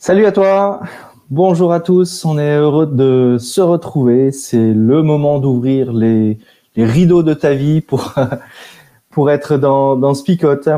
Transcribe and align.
Salut 0.00 0.26
à 0.26 0.32
toi, 0.32 0.80
bonjour 1.28 1.72
à 1.72 1.80
tous, 1.80 2.24
on 2.24 2.38
est 2.38 2.56
heureux 2.56 2.86
de 2.86 3.36
se 3.40 3.60
retrouver. 3.60 4.30
C'est 4.30 4.72
le 4.72 5.02
moment 5.02 5.40
d'ouvrir 5.40 5.92
les, 5.92 6.38
rideaux 6.76 7.24
de 7.24 7.34
ta 7.34 7.54
vie 7.54 7.80
pour, 7.80 8.14
pour 9.10 9.28
être 9.32 9.56
dans, 9.56 9.96
dans 9.96 10.14
Spicote, 10.14 10.68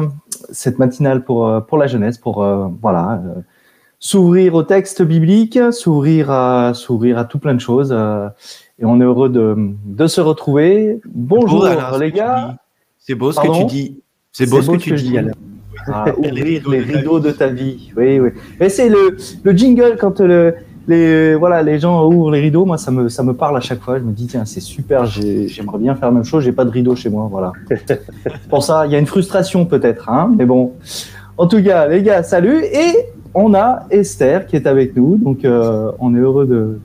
cette 0.50 0.78
matinale 0.78 1.22
pour, 1.22 1.66
pour 1.66 1.76
la 1.76 1.86
jeunesse, 1.86 2.16
pour 2.16 2.42
euh, 2.42 2.68
voilà, 2.80 3.20
euh, 3.26 3.40
s'ouvrir 3.98 4.54
au 4.54 4.62
texte 4.62 5.02
biblique, 5.02 5.58
s'ouvrir 5.70 6.30
à, 6.30 6.72
s'ouvrir 6.72 7.18
à 7.18 7.26
tout 7.26 7.38
plein 7.38 7.54
de 7.54 7.60
choses. 7.60 7.90
Euh, 7.92 8.26
et 8.78 8.86
on 8.86 9.02
est 9.02 9.04
heureux 9.04 9.28
de, 9.28 9.54
de 9.84 10.06
se 10.06 10.22
retrouver. 10.22 10.98
Bonjour 11.04 11.68
les 11.98 12.10
gars. 12.10 12.56
C'est 12.96 13.14
beau 13.14 13.32
ce 13.32 13.40
que 13.40 13.58
tu 13.58 13.66
dis. 13.66 14.00
C'est 14.32 14.48
beau, 14.48 14.62
ce 14.62 14.70
que, 14.70 14.76
tu 14.76 14.94
dis. 14.94 15.18
Ah, 15.86 16.06
ouvrir 16.16 16.68
les 16.68 16.80
rideaux 16.80 17.20
de 17.20 17.30
ta 17.30 17.48
vie. 17.48 17.92
Oui, 17.96 18.20
oui. 18.20 18.30
Et 18.60 18.68
c'est 18.68 18.88
le, 18.88 19.16
le 19.42 19.52
jingle 19.52 19.96
quand 19.98 20.20
le, 20.20 20.54
les, 20.88 21.34
voilà, 21.34 21.62
les 21.62 21.78
gens 21.78 22.06
ouvrent 22.06 22.30
les 22.30 22.40
rideaux. 22.40 22.64
Moi, 22.64 22.78
ça 22.78 22.90
me, 22.90 23.08
ça 23.08 23.22
me 23.22 23.34
parle 23.34 23.56
à 23.56 23.60
chaque 23.60 23.80
fois. 23.80 23.98
Je 23.98 24.04
me 24.04 24.12
dis, 24.12 24.26
tiens, 24.26 24.44
c'est 24.44 24.60
super. 24.60 25.06
J'aimerais 25.06 25.78
bien 25.78 25.94
faire 25.94 26.08
la 26.08 26.14
même 26.14 26.24
chose. 26.24 26.44
J'ai 26.44 26.52
pas 26.52 26.64
de 26.64 26.70
rideau 26.70 26.96
chez 26.96 27.10
moi. 27.10 27.28
Voilà. 27.30 27.52
Pour 28.48 28.62
ça, 28.62 28.86
il 28.86 28.92
y 28.92 28.96
a 28.96 28.98
une 28.98 29.06
frustration 29.06 29.66
peut-être, 29.66 30.08
hein. 30.08 30.32
Mais 30.36 30.46
bon. 30.46 30.72
En 31.38 31.46
tout 31.46 31.62
cas, 31.62 31.86
les 31.88 32.02
gars, 32.02 32.22
salut. 32.22 32.62
Et 32.64 32.96
on 33.34 33.54
a 33.54 33.86
Esther 33.90 34.46
qui 34.46 34.56
est 34.56 34.66
avec 34.66 34.96
nous. 34.96 35.16
Donc, 35.16 35.44
euh, 35.44 35.90
on 35.98 36.14
est 36.14 36.18
heureux 36.18 36.46
de, 36.46 36.78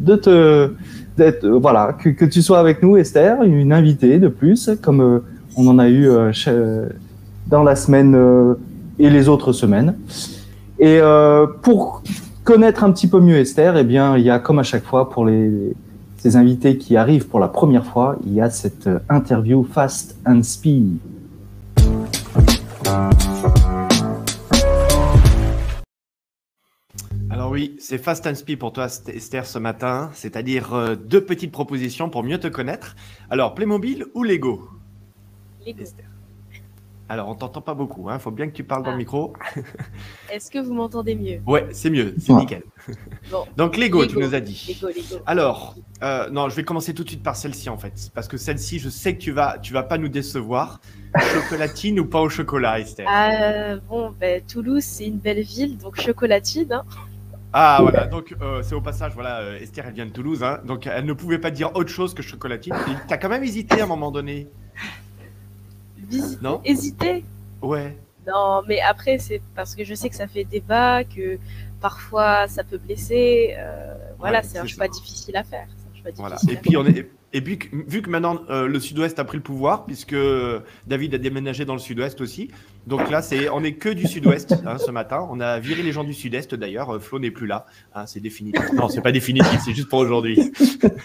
de 0.00 0.16
te, 0.16 0.70
d'être, 1.16 1.46
voilà, 1.48 1.96
que, 1.98 2.10
que, 2.10 2.24
tu 2.24 2.42
sois 2.42 2.58
avec 2.58 2.82
nous, 2.82 2.96
Esther, 2.96 3.42
une 3.42 3.72
invitée 3.72 4.18
de 4.18 4.28
plus, 4.28 4.70
comme 4.82 5.00
euh, 5.00 5.18
on 5.56 5.66
en 5.66 5.78
a 5.78 5.88
eu 5.88 6.08
euh, 6.08 6.32
chez, 6.32 6.52
dans 7.46 7.62
la 7.62 7.76
semaine 7.76 8.14
euh, 8.14 8.54
et 8.98 9.10
les 9.10 9.28
autres 9.28 9.52
semaines. 9.52 9.96
Et 10.78 10.98
euh, 11.00 11.46
pour 11.46 12.02
connaître 12.44 12.84
un 12.84 12.92
petit 12.92 13.08
peu 13.08 13.20
mieux 13.20 13.36
Esther, 13.36 13.76
eh 13.76 13.84
bien, 13.84 14.16
il 14.16 14.24
y 14.24 14.30
a 14.30 14.38
comme 14.38 14.58
à 14.58 14.62
chaque 14.62 14.84
fois 14.84 15.10
pour 15.10 15.24
les, 15.24 15.74
ces 16.18 16.36
invités 16.36 16.76
qui 16.76 16.96
arrivent 16.96 17.28
pour 17.28 17.40
la 17.40 17.48
première 17.48 17.86
fois, 17.86 18.16
il 18.26 18.34
y 18.34 18.40
a 18.40 18.50
cette 18.50 18.86
euh, 18.86 18.98
interview 19.08 19.64
Fast 19.64 20.16
and 20.26 20.42
Speed. 20.42 20.98
Alors 27.30 27.50
oui, 27.50 27.76
c'est 27.78 27.98
Fast 27.98 28.26
and 28.26 28.34
Speed 28.34 28.58
pour 28.58 28.72
toi 28.72 28.86
Esther 28.86 29.46
ce 29.46 29.58
matin, 29.58 30.10
c'est-à-dire 30.12 30.96
deux 30.96 31.20
petites 31.24 31.52
propositions 31.52 32.08
pour 32.08 32.22
mieux 32.22 32.38
te 32.38 32.48
connaître. 32.48 32.96
Alors 33.30 33.54
Playmobil 33.54 34.04
ou 34.14 34.22
Lego? 34.22 34.68
Lego. 35.66 35.84
Alors, 37.08 37.28
on 37.28 37.34
t'entend 37.36 37.60
pas 37.60 37.74
beaucoup, 37.74 38.08
il 38.08 38.12
hein. 38.12 38.18
faut 38.18 38.32
bien 38.32 38.48
que 38.48 38.52
tu 38.52 38.64
parles 38.64 38.82
dans 38.82 38.90
le 38.90 38.96
ah. 38.96 38.98
micro. 38.98 39.32
Est-ce 40.32 40.50
que 40.50 40.58
vous 40.58 40.74
m'entendez 40.74 41.14
mieux? 41.14 41.40
Ouais, 41.46 41.68
c'est 41.70 41.90
mieux, 41.90 42.14
c'est 42.18 42.32
nickel. 42.32 42.64
Donc, 43.56 43.76
Lego, 43.76 44.06
tu 44.06 44.18
nous 44.18 44.34
as 44.34 44.40
dit. 44.40 44.76
Lego, 44.80 44.88
Lego. 44.88 45.22
Alors, 45.24 45.76
euh, 46.02 46.28
non, 46.30 46.48
je 46.48 46.56
vais 46.56 46.64
commencer 46.64 46.94
tout 46.94 47.04
de 47.04 47.08
suite 47.08 47.22
par 47.22 47.36
celle-ci 47.36 47.68
en 47.68 47.78
fait, 47.78 48.10
parce 48.14 48.26
que 48.26 48.36
celle-ci, 48.36 48.80
je 48.80 48.88
sais 48.88 49.14
que 49.14 49.20
tu 49.20 49.30
vas, 49.30 49.58
tu 49.58 49.72
vas 49.72 49.84
pas 49.84 49.98
nous 49.98 50.08
décevoir. 50.08 50.80
Chocolatine 51.32 52.00
ou 52.00 52.06
pas 52.06 52.20
au 52.20 52.28
chocolat, 52.28 52.80
Esther? 52.80 53.06
Euh, 53.08 53.78
Bon, 53.88 54.12
ben, 54.18 54.42
Toulouse, 54.42 54.82
c'est 54.82 55.06
une 55.06 55.18
belle 55.18 55.42
ville, 55.42 55.78
donc 55.78 56.00
chocolatine. 56.00 56.72
Hein. 56.72 56.84
Ah 57.58 57.78
voilà, 57.80 58.06
donc 58.06 58.34
euh, 58.42 58.60
c'est 58.62 58.74
au 58.74 58.82
passage, 58.82 59.12
voilà, 59.14 59.38
euh, 59.38 59.58
Esther 59.58 59.86
elle 59.86 59.94
vient 59.94 60.04
de 60.04 60.10
Toulouse, 60.10 60.42
hein, 60.42 60.60
donc 60.66 60.86
elle 60.86 61.06
ne 61.06 61.12
pouvait 61.14 61.38
pas 61.38 61.50
dire 61.50 61.74
autre 61.74 61.88
chose 61.88 62.12
que 62.12 62.22
chocolatine. 62.22 62.74
Tu 63.08 63.14
as 63.14 63.16
quand 63.16 63.30
même 63.30 63.44
hésité 63.44 63.80
à 63.80 63.84
un 63.84 63.86
moment 63.86 64.10
donné 64.10 64.48
non 66.42 66.60
hésiter. 66.64 67.24
Ouais. 67.62 67.96
Non, 68.26 68.62
mais 68.66 68.80
après, 68.80 69.18
c'est 69.18 69.40
parce 69.54 69.74
que 69.74 69.84
je 69.84 69.94
sais 69.94 70.08
que 70.08 70.16
ça 70.16 70.26
fait 70.26 70.44
débat, 70.44 71.04
que 71.04 71.38
parfois 71.80 72.48
ça 72.48 72.64
peut 72.64 72.78
blesser. 72.78 73.54
Euh, 73.56 73.94
voilà, 74.18 74.42
c'est 74.42 74.58
un 74.58 74.66
choix 74.66 74.88
difficile 74.88 75.36
à 75.36 75.44
faire. 75.44 75.68
Voilà. 76.16 76.36
Et 76.48 76.56
puis, 76.56 76.76
on 76.76 76.86
est, 76.86 77.08
et 77.32 77.40
puis, 77.40 77.58
vu 77.72 78.00
que 78.00 78.08
maintenant 78.08 78.40
euh, 78.48 78.68
le 78.68 78.78
Sud-Ouest 78.78 79.18
a 79.18 79.24
pris 79.24 79.36
le 79.36 79.42
pouvoir, 79.42 79.86
puisque 79.86 80.16
David 80.86 81.14
a 81.14 81.18
déménagé 81.18 81.64
dans 81.64 81.72
le 81.72 81.80
Sud-Ouest 81.80 82.20
aussi, 82.20 82.50
donc 82.86 83.10
là, 83.10 83.22
c'est, 83.22 83.48
on 83.48 83.64
est 83.64 83.74
que 83.74 83.88
du 83.88 84.06
Sud-Ouest 84.06 84.54
hein, 84.64 84.78
ce 84.78 84.92
matin. 84.92 85.26
On 85.30 85.40
a 85.40 85.58
viré 85.58 85.82
les 85.82 85.90
gens 85.90 86.04
du 86.04 86.14
Sud-Est 86.14 86.54
d'ailleurs. 86.54 86.90
Euh, 86.90 86.98
Flo 87.00 87.18
n'est 87.18 87.32
plus 87.32 87.48
là. 87.48 87.66
Hein, 87.94 88.06
c'est 88.06 88.20
définitif. 88.20 88.72
Non, 88.72 88.88
c'est 88.88 89.00
pas 89.00 89.12
définitif, 89.12 89.60
c'est 89.64 89.74
juste 89.74 89.88
pour 89.88 89.98
aujourd'hui. 89.98 90.38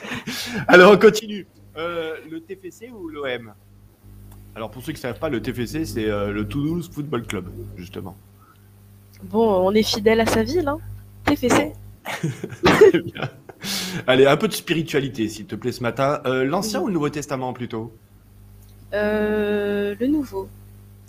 Alors, 0.67 0.93
on 0.93 0.97
continue. 0.97 1.47
le 1.75 2.39
TFC 2.39 2.91
ou 2.91 3.07
l'OM 3.07 3.53
alors 4.55 4.69
pour 4.69 4.83
ceux 4.83 4.91
qui 4.91 4.97
ne 4.97 5.01
savent 5.01 5.19
pas, 5.19 5.29
le 5.29 5.41
TFC, 5.41 5.85
c'est 5.85 6.09
euh, 6.09 6.31
le 6.31 6.47
Toulouse 6.47 6.89
Football 6.91 7.25
Club, 7.25 7.49
justement. 7.77 8.17
Bon, 9.23 9.67
on 9.67 9.71
est 9.73 9.83
fidèle 9.83 10.19
à 10.19 10.25
sa 10.25 10.43
ville, 10.43 10.67
hein 10.67 10.79
TFC. 11.25 11.73
Allez, 14.07 14.25
un 14.25 14.37
peu 14.37 14.47
de 14.47 14.53
spiritualité, 14.53 15.29
s'il 15.29 15.45
te 15.45 15.55
plaît, 15.55 15.71
ce 15.71 15.81
matin. 15.81 16.21
Euh, 16.25 16.43
L'Ancien 16.43 16.81
ou 16.81 16.87
le 16.87 16.93
Nouveau 16.93 17.09
Testament, 17.09 17.53
plutôt? 17.53 17.93
Euh, 18.93 19.95
Le 19.99 20.07
Nouveau. 20.07 20.49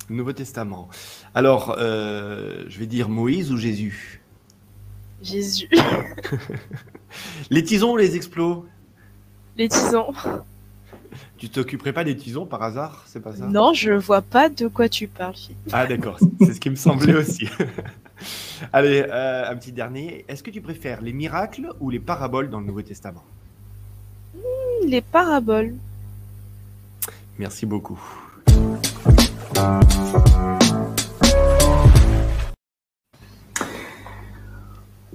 Le 0.08 0.16
Nouveau 0.16 0.32
Testament. 0.32 0.88
Alors, 1.34 1.74
je 1.78 2.78
vais 2.78 2.86
dire 2.86 3.08
Moïse 3.08 3.50
ou 3.50 3.56
Jésus? 3.56 4.20
Jésus. 5.22 5.68
les 7.50 7.62
tisons 7.64 7.92
ou 7.92 7.96
les 7.96 8.14
explos? 8.16 8.66
Les 9.56 9.68
tisons. 9.68 10.12
Tu 11.36 11.48
t'occuperais 11.48 11.92
pas 11.92 12.04
des 12.04 12.16
tisons 12.16 12.46
par 12.46 12.62
hasard 12.62 13.02
C'est 13.06 13.20
pas 13.20 13.34
ça? 13.34 13.46
Non, 13.46 13.72
je 13.74 13.92
vois 13.92 14.22
pas 14.22 14.48
de 14.48 14.66
quoi 14.68 14.88
tu 14.88 15.06
parles. 15.08 15.34
Ah 15.72 15.86
d'accord, 15.86 16.18
c'est 16.40 16.54
ce 16.54 16.60
qui 16.60 16.70
me 16.70 16.76
semblait 16.76 17.14
aussi. 17.14 17.48
Allez, 18.72 19.04
euh, 19.08 19.50
un 19.50 19.56
petit 19.56 19.72
dernier. 19.72 20.24
Est-ce 20.28 20.42
que 20.42 20.50
tu 20.50 20.60
préfères 20.60 21.00
les 21.02 21.12
miracles 21.12 21.68
ou 21.80 21.90
les 21.90 21.98
paraboles 21.98 22.48
dans 22.50 22.60
le 22.60 22.66
Nouveau 22.66 22.82
Testament? 22.82 23.24
Hmm, 24.34 24.86
Les 24.86 25.00
paraboles. 25.00 25.74
Merci 27.38 27.66
beaucoup. 27.66 28.00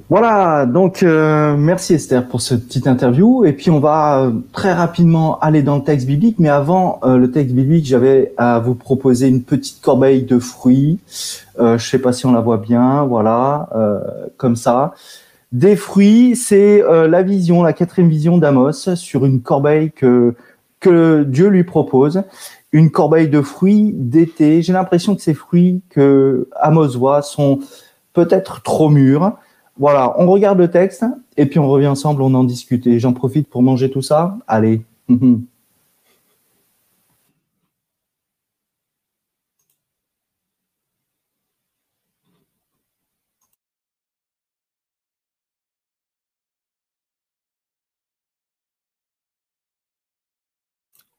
Voilà, 0.10 0.66
donc 0.66 1.04
euh, 1.04 1.58
merci 1.58 1.94
Esther 1.96 2.26
pour 2.30 2.40
cette 2.40 2.66
petite 2.68 2.88
interview. 2.88 3.44
Et 3.44 3.52
puis 3.52 3.70
on 3.70 3.82
va 3.82 4.22
euh, 4.22 4.32
très 4.54 4.72
rapidement 4.72 5.38
aller 5.40 5.64
dans 5.64 5.76
le 5.76 5.84
texte 5.84 6.08
biblique. 6.08 6.38
Mais 6.40 6.48
avant 6.48 7.02
euh, 7.04 7.18
le 7.18 7.30
texte 7.30 7.54
biblique, 7.54 7.86
j'avais 7.86 8.34
à 8.38 8.60
vous 8.60 8.74
proposer 8.74 9.28
une 9.28 9.44
petite 9.44 9.82
corbeille 9.82 10.24
de 10.24 10.40
fruits. 10.40 11.00
je 11.60 11.78
sais 11.78 12.00
pas 12.00 12.14
si 12.14 12.26
on 12.26 12.32
la 12.32 12.40
voit 12.40 12.58
bien, 12.58 13.04
voilà, 13.04 13.70
comme 14.38 14.56
ça. 14.56 14.94
Des 15.52 15.76
fruits, 15.76 16.36
c'est 16.36 16.82
la 17.08 17.24
vision, 17.24 17.64
la 17.64 17.74
quatrième 17.74 18.10
vision 18.10 18.38
d'Amos 18.38 18.96
sur 18.96 19.26
une 19.26 19.42
corbeille 19.42 19.92
que 19.92 20.36
que 20.80 21.24
Dieu 21.24 21.48
lui 21.48 21.64
propose. 21.64 22.24
Une 22.72 22.92
corbeille 22.92 23.30
de 23.30 23.42
fruits 23.42 23.92
d'été. 23.94 24.62
J'ai 24.62 24.74
l'impression 24.74 25.16
que 25.16 25.22
ces 25.22 25.34
fruits 25.34 25.82
que 25.90 26.48
Amos 26.62 26.98
voit 26.98 27.24
sont 27.24 27.60
peut-être 28.14 28.62
trop 28.62 28.90
mûrs. 28.90 29.34
Voilà, 29.80 30.16
on 30.20 30.28
regarde 30.28 30.58
le 30.58 30.70
texte 30.70 31.06
et 31.38 31.46
puis 31.46 31.60
on 31.60 31.70
revient 31.70 31.88
ensemble, 31.88 32.22
on 32.22 32.34
en 32.34 32.44
discute. 32.44 32.88
Et 32.88 33.00
j'en 33.00 33.14
profite 33.14 33.48
pour 33.50 33.62
manger 33.62 33.90
tout 33.92 34.02
ça. 34.02 34.38
Allez. 34.48 34.82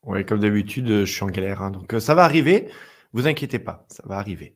Oui, 0.05 0.25
comme 0.25 0.41
d'habitude, 0.41 0.89
je 0.89 1.05
suis 1.05 1.23
en 1.23 1.29
galère. 1.29 1.63
Hein. 1.63 1.71
donc 1.71 1.93
euh, 1.95 2.01
ça 2.01 2.15
va 2.15 2.25
arriver. 2.25 2.69
Vous 3.13 3.27
inquiétez 3.27 3.59
pas, 3.59 3.85
ça 3.89 4.03
va 4.07 4.17
arriver. 4.17 4.55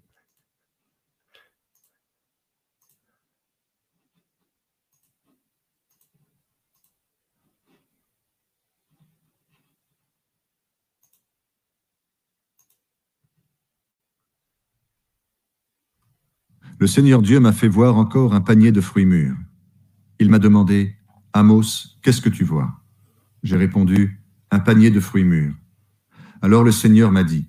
Le 16.83 16.89
Seigneur 16.89 17.23
Dieu 17.23 17.39
m'a 17.39 17.53
fait 17.53 17.69
voir 17.69 17.97
encore 17.97 18.35
un 18.35 18.41
panier 18.41 18.73
de 18.73 18.81
fruits 18.81 19.07
mûrs. 19.07 19.37
Il 20.19 20.31
m'a 20.31 20.41
demandé, 20.41 20.97
Amos, 21.33 21.63
qu'est-ce 22.03 22.21
que 22.21 22.29
tu 22.29 22.43
vois? 22.43 22.73
J'ai 23.45 23.57
répondu, 23.57 24.21
un 24.51 24.59
panier 24.59 24.91
de 24.91 24.99
fruits 24.99 25.23
mûrs. 25.23 25.55
Alors 26.41 26.65
le 26.65 26.73
Seigneur 26.73 27.13
m'a 27.13 27.23
dit, 27.23 27.49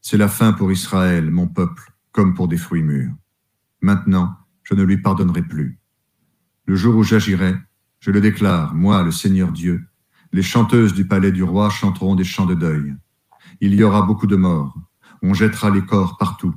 c'est 0.00 0.16
la 0.16 0.28
fin 0.28 0.54
pour 0.54 0.72
Israël, 0.72 1.30
mon 1.30 1.46
peuple, 1.46 1.92
comme 2.10 2.32
pour 2.32 2.48
des 2.48 2.56
fruits 2.56 2.82
mûrs. 2.82 3.12
Maintenant, 3.82 4.34
je 4.62 4.72
ne 4.72 4.82
lui 4.82 4.96
pardonnerai 4.96 5.42
plus. 5.42 5.78
Le 6.64 6.74
jour 6.74 6.96
où 6.96 7.02
j'agirai, 7.02 7.54
je 8.00 8.12
le 8.12 8.22
déclare, 8.22 8.74
moi, 8.74 9.02
le 9.02 9.10
Seigneur 9.10 9.52
Dieu, 9.52 9.86
les 10.32 10.42
chanteuses 10.42 10.94
du 10.94 11.06
palais 11.06 11.32
du 11.32 11.42
roi 11.42 11.68
chanteront 11.68 12.14
des 12.14 12.24
chants 12.24 12.46
de 12.46 12.54
deuil. 12.54 12.94
Il 13.60 13.74
y 13.74 13.82
aura 13.82 14.00
beaucoup 14.00 14.26
de 14.26 14.36
morts. 14.36 14.74
On 15.20 15.34
jettera 15.34 15.68
les 15.68 15.84
corps 15.84 16.16
partout. 16.16 16.54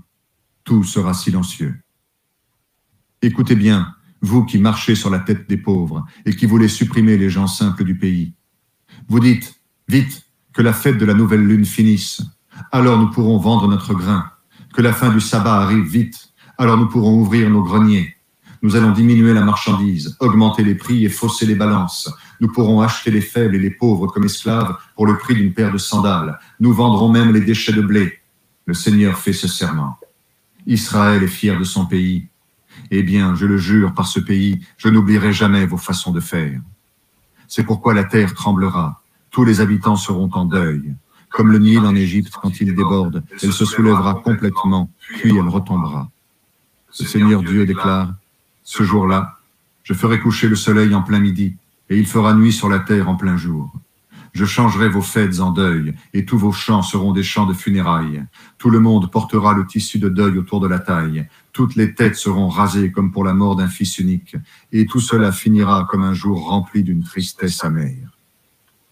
Tout 0.63 0.85
sera 0.85 1.13
silencieux. 1.13 1.75
Écoutez 3.23 3.55
bien, 3.55 3.95
vous 4.21 4.45
qui 4.45 4.59
marchez 4.59 4.93
sur 4.93 5.09
la 5.09 5.17
tête 5.17 5.49
des 5.49 5.57
pauvres 5.57 6.05
et 6.25 6.35
qui 6.35 6.45
voulez 6.45 6.67
supprimer 6.67 7.17
les 7.17 7.31
gens 7.31 7.47
simples 7.47 7.83
du 7.83 7.97
pays. 7.97 8.33
Vous 9.07 9.19
dites, 9.19 9.59
vite, 9.87 10.23
que 10.53 10.61
la 10.61 10.71
fête 10.71 10.99
de 10.99 11.05
la 11.05 11.15
nouvelle 11.15 11.45
lune 11.45 11.65
finisse. 11.65 12.21
Alors 12.71 12.99
nous 12.99 13.09
pourrons 13.09 13.37
vendre 13.37 13.67
notre 13.67 13.95
grain. 13.95 14.31
Que 14.73 14.83
la 14.83 14.93
fin 14.93 15.09
du 15.09 15.19
sabbat 15.19 15.55
arrive 15.55 15.85
vite. 15.85 16.33
Alors 16.59 16.77
nous 16.77 16.87
pourrons 16.87 17.19
ouvrir 17.19 17.49
nos 17.49 17.63
greniers. 17.63 18.15
Nous 18.61 18.75
allons 18.75 18.91
diminuer 18.91 19.33
la 19.33 19.41
marchandise, 19.41 20.15
augmenter 20.19 20.63
les 20.63 20.75
prix 20.75 21.03
et 21.03 21.09
fausser 21.09 21.47
les 21.47 21.55
balances. 21.55 22.11
Nous 22.39 22.51
pourrons 22.51 22.81
acheter 22.81 23.09
les 23.09 23.21
faibles 23.21 23.55
et 23.55 23.59
les 23.59 23.71
pauvres 23.71 24.07
comme 24.07 24.25
esclaves 24.25 24.75
pour 24.95 25.07
le 25.07 25.17
prix 25.17 25.33
d'une 25.33 25.53
paire 25.53 25.71
de 25.71 25.77
sandales. 25.79 26.39
Nous 26.59 26.73
vendrons 26.73 27.09
même 27.09 27.33
les 27.33 27.41
déchets 27.41 27.73
de 27.73 27.81
blé. 27.81 28.19
Le 28.65 28.75
Seigneur 28.75 29.17
fait 29.17 29.33
ce 29.33 29.47
serment. 29.47 29.97
Israël 30.67 31.23
est 31.23 31.27
fier 31.27 31.57
de 31.57 31.63
son 31.63 31.85
pays. 31.85 32.27
Eh 32.91 33.03
bien, 33.03 33.35
je 33.35 33.45
le 33.45 33.57
jure 33.57 33.93
par 33.93 34.07
ce 34.07 34.19
pays, 34.19 34.59
je 34.77 34.89
n'oublierai 34.89 35.33
jamais 35.33 35.65
vos 35.65 35.77
façons 35.77 36.11
de 36.11 36.19
faire. 36.19 36.59
C'est 37.47 37.63
pourquoi 37.63 37.93
la 37.93 38.03
terre 38.03 38.33
tremblera, 38.33 39.01
tous 39.31 39.43
les 39.43 39.61
habitants 39.61 39.95
seront 39.95 40.29
en 40.33 40.45
deuil. 40.45 40.95
Comme 41.29 41.51
le 41.51 41.59
Nil 41.59 41.79
en 41.79 41.95
Égypte 41.95 42.33
quand 42.41 42.59
il 42.61 42.73
déborde, 42.73 43.23
elle 43.41 43.53
se 43.53 43.65
soulèvera 43.65 44.15
complètement, 44.15 44.89
puis 44.99 45.35
elle 45.37 45.47
retombera. 45.47 46.09
Le 46.99 47.05
Seigneur 47.05 47.43
Dieu 47.43 47.65
déclare, 47.65 48.13
ce 48.63 48.83
jour-là, 48.83 49.37
je 49.83 49.93
ferai 49.93 50.19
coucher 50.19 50.47
le 50.47 50.55
soleil 50.55 50.93
en 50.95 51.01
plein 51.01 51.19
midi, 51.19 51.55
et 51.89 51.97
il 51.97 52.05
fera 52.05 52.33
nuit 52.33 52.51
sur 52.51 52.69
la 52.69 52.79
terre 52.79 53.09
en 53.09 53.15
plein 53.15 53.37
jour. 53.37 53.71
Je 54.33 54.45
changerai 54.45 54.89
vos 54.89 55.01
fêtes 55.01 55.39
en 55.39 55.51
deuil, 55.51 55.95
et 56.13 56.25
tous 56.25 56.37
vos 56.37 56.51
chants 56.51 56.81
seront 56.81 57.11
des 57.11 57.23
chants 57.23 57.45
de 57.45 57.53
funérailles. 57.53 58.23
Tout 58.57 58.69
le 58.69 58.79
monde 58.79 59.09
portera 59.11 59.53
le 59.53 59.65
tissu 59.65 59.99
de 59.99 60.09
deuil 60.09 60.37
autour 60.37 60.59
de 60.59 60.67
la 60.67 60.79
taille. 60.79 61.27
Toutes 61.53 61.75
les 61.75 61.95
têtes 61.95 62.15
seront 62.15 62.49
rasées 62.49 62.91
comme 62.91 63.11
pour 63.11 63.23
la 63.23 63.33
mort 63.33 63.55
d'un 63.55 63.67
fils 63.67 63.97
unique, 63.99 64.35
et 64.71 64.85
tout 64.85 64.99
cela 64.99 65.31
finira 65.31 65.87
comme 65.89 66.03
un 66.03 66.13
jour 66.13 66.47
rempli 66.47 66.83
d'une 66.83 67.03
tristesse 67.03 67.63
amère. 67.63 68.17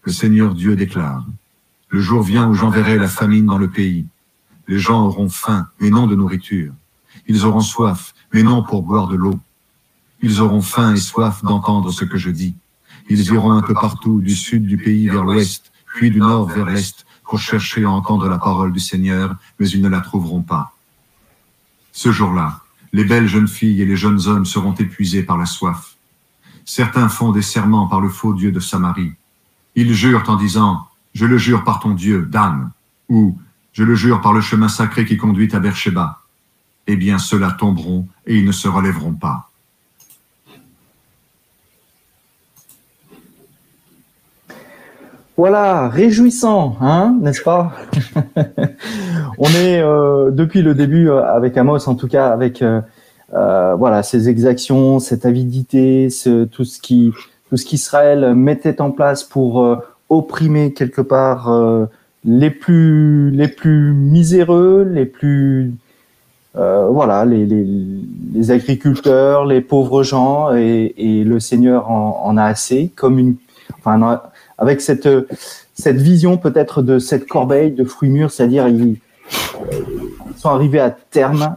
Le 0.02 0.12
Seigneur 0.12 0.54
Dieu 0.54 0.76
déclare, 0.76 1.26
Le 1.88 2.00
jour 2.00 2.22
vient 2.22 2.48
où 2.48 2.54
j'enverrai 2.54 2.96
la 2.96 3.08
famine 3.08 3.46
dans 3.46 3.58
le 3.58 3.70
pays. 3.70 4.06
Les 4.68 4.78
gens 4.78 5.06
auront 5.06 5.28
faim, 5.28 5.68
mais 5.80 5.90
non 5.90 6.06
de 6.06 6.16
nourriture. 6.16 6.72
Ils 7.28 7.44
auront 7.44 7.60
soif, 7.60 8.14
mais 8.32 8.42
non 8.42 8.62
pour 8.62 8.82
boire 8.82 9.08
de 9.08 9.16
l'eau. 9.16 9.38
Ils 10.22 10.40
auront 10.40 10.62
faim 10.62 10.94
et 10.94 11.00
soif 11.00 11.42
d'entendre 11.44 11.92
ce 11.92 12.04
que 12.04 12.18
je 12.18 12.30
dis. 12.30 12.54
Ils 13.08 13.32
iront 13.32 13.52
un 13.52 13.62
peu 13.62 13.74
partout, 13.74 14.20
du 14.20 14.34
sud 14.34 14.66
du 14.66 14.76
pays 14.76 15.08
vers 15.08 15.24
l'ouest, 15.24 15.72
puis 15.86 16.10
du 16.10 16.18
nord 16.18 16.46
vers 16.48 16.66
l'est, 16.66 17.06
pour 17.24 17.38
chercher 17.38 17.84
à 17.84 17.90
entendre 17.90 18.28
la 18.28 18.38
parole 18.38 18.72
du 18.72 18.80
Seigneur, 18.80 19.36
mais 19.58 19.68
ils 19.68 19.82
ne 19.82 19.88
la 19.88 20.00
trouveront 20.00 20.42
pas. 20.42 20.72
Ce 21.92 22.12
jour-là, 22.12 22.60
les 22.92 23.04
belles 23.04 23.28
jeunes 23.28 23.48
filles 23.48 23.82
et 23.82 23.86
les 23.86 23.96
jeunes 23.96 24.26
hommes 24.26 24.46
seront 24.46 24.74
épuisés 24.74 25.22
par 25.22 25.38
la 25.38 25.46
soif. 25.46 25.96
Certains 26.64 27.08
font 27.08 27.32
des 27.32 27.42
serments 27.42 27.86
par 27.86 28.00
le 28.00 28.08
faux 28.08 28.34
Dieu 28.34 28.52
de 28.52 28.60
Samarie. 28.60 29.12
Ils 29.74 29.94
jurent 29.94 30.28
en 30.28 30.36
disant, 30.36 30.86
je 31.14 31.26
le 31.26 31.38
jure 31.38 31.64
par 31.64 31.80
ton 31.80 31.94
Dieu, 31.94 32.26
Dan, 32.30 32.70
ou 33.08 33.38
je 33.72 33.84
le 33.84 33.94
jure 33.94 34.20
par 34.20 34.32
le 34.32 34.40
chemin 34.40 34.68
sacré 34.68 35.04
qui 35.04 35.16
conduit 35.16 35.54
à 35.54 35.60
Beersheba. 35.60 36.22
Eh 36.86 36.96
bien, 36.96 37.18
ceux-là 37.18 37.52
tomberont 37.52 38.08
et 38.26 38.36
ils 38.36 38.44
ne 38.44 38.52
se 38.52 38.68
relèveront 38.68 39.14
pas. 39.14 39.45
Voilà, 45.36 45.90
réjouissant, 45.90 46.76
hein, 46.80 47.14
n'est-ce 47.20 47.42
pas? 47.42 47.72
On 49.38 49.48
est 49.48 49.82
euh, 49.82 50.30
depuis 50.30 50.62
le 50.62 50.74
début 50.74 51.10
euh, 51.10 51.22
avec 51.26 51.58
Amos, 51.58 51.90
en 51.90 51.94
tout 51.94 52.08
cas 52.08 52.28
avec 52.28 52.62
euh, 52.62 52.80
voilà 53.30 54.02
ces 54.02 54.30
exactions, 54.30 54.98
cette 54.98 55.26
avidité, 55.26 56.08
ce, 56.08 56.44
tout 56.44 56.64
ce 56.64 56.80
qui 56.80 57.12
tout 57.50 57.58
ce 57.58 57.66
qu'Israël 57.66 58.34
mettait 58.34 58.80
en 58.80 58.90
place 58.90 59.24
pour 59.24 59.78
opprimer 60.08 60.72
quelque 60.72 61.02
part 61.02 61.52
les 62.24 62.50
plus 62.50 63.30
les 63.30 63.48
plus 63.48 63.92
miséreux, 63.92 64.88
les 64.90 65.06
plus 65.06 65.72
voilà 66.54 67.24
les, 67.24 67.46
les, 67.46 68.50
agriculteurs, 68.50 69.44
les 69.44 69.60
pauvres 69.60 70.02
gens 70.02 70.52
et, 70.54 71.24
le 71.24 71.38
Seigneur 71.38 71.90
en, 71.90 72.36
a 72.36 72.44
assez 72.44 72.90
comme 72.96 73.18
une 73.18 73.36
enfin 73.86 74.20
avec 74.58 74.80
cette, 74.80 75.08
cette 75.74 75.96
vision 75.96 76.38
peut-être 76.38 76.82
de 76.82 76.98
cette 76.98 77.26
corbeille 77.26 77.70
de 77.70 77.84
fruits 77.84 78.10
mûrs, 78.10 78.30
c'est-à-dire 78.30 78.68
ils, 78.68 78.96
sont 80.36 80.50
arrivés 80.50 80.80
à 80.80 80.90
terme. 80.90 81.56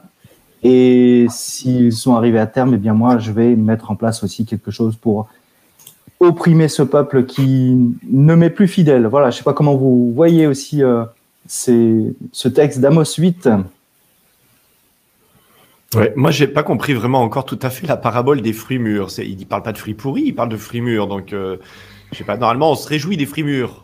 Et 0.62 1.28
s'ils 1.30 1.94
sont 1.94 2.16
arrivés 2.16 2.40
à 2.40 2.48
terme, 2.48 2.74
eh 2.74 2.78
bien 2.78 2.94
moi, 2.94 3.18
je 3.18 3.32
vais 3.32 3.56
mettre 3.56 3.92
en 3.92 3.96
place 3.96 4.24
aussi 4.24 4.46
quelque 4.46 4.72
chose 4.72 4.98
pour 4.98 5.28
opprimer 6.20 6.68
ce 6.68 6.84
peuple 6.84 7.26
qui 7.26 7.96
ne 8.04 8.36
m'est 8.36 8.50
plus 8.50 8.68
fidèle. 8.68 9.08
Voilà, 9.08 9.30
je 9.30 9.38
sais 9.38 9.44
pas 9.44 9.54
comment 9.54 9.76
vous 9.76 10.12
voyez 10.14 10.48
aussi 10.48 10.84
euh, 10.84 11.06
ce 11.48 12.48
texte 12.50 12.80
d'Amos 12.80 13.16
8. 13.18 13.50
Ouais, 15.96 16.14
moi, 16.16 16.30
j'ai 16.30 16.48
pas 16.48 16.62
compris 16.62 16.94
vraiment 16.94 17.22
encore 17.22 17.46
tout 17.46 17.58
à 17.64 17.70
fait 17.72 17.88
la 17.88 17.98
parabole 17.98 18.42
des 18.42 18.54
fruits 18.54 18.78
mûrs. 18.78 19.10
Il 19.18 19.40
ne 19.40 19.44
parle 19.46 19.64
pas 19.64 19.72
de 19.72 19.78
fruits 19.78 19.96
pourris, 19.96 20.24
il 20.28 20.36
parle 20.36 20.50
de 20.50 20.58
fruits 20.58 20.82
mûrs. 20.82 21.08
Donc, 21.08 21.34
euh, 21.34 21.58
je 22.12 22.18
sais 22.18 22.24
pas, 22.24 22.38
normalement, 22.38 22.72
on 22.72 22.76
se 22.76 22.88
réjouit 22.88 23.18
des 23.18 23.26
fruits 23.26 23.44
mûrs. 23.44 23.84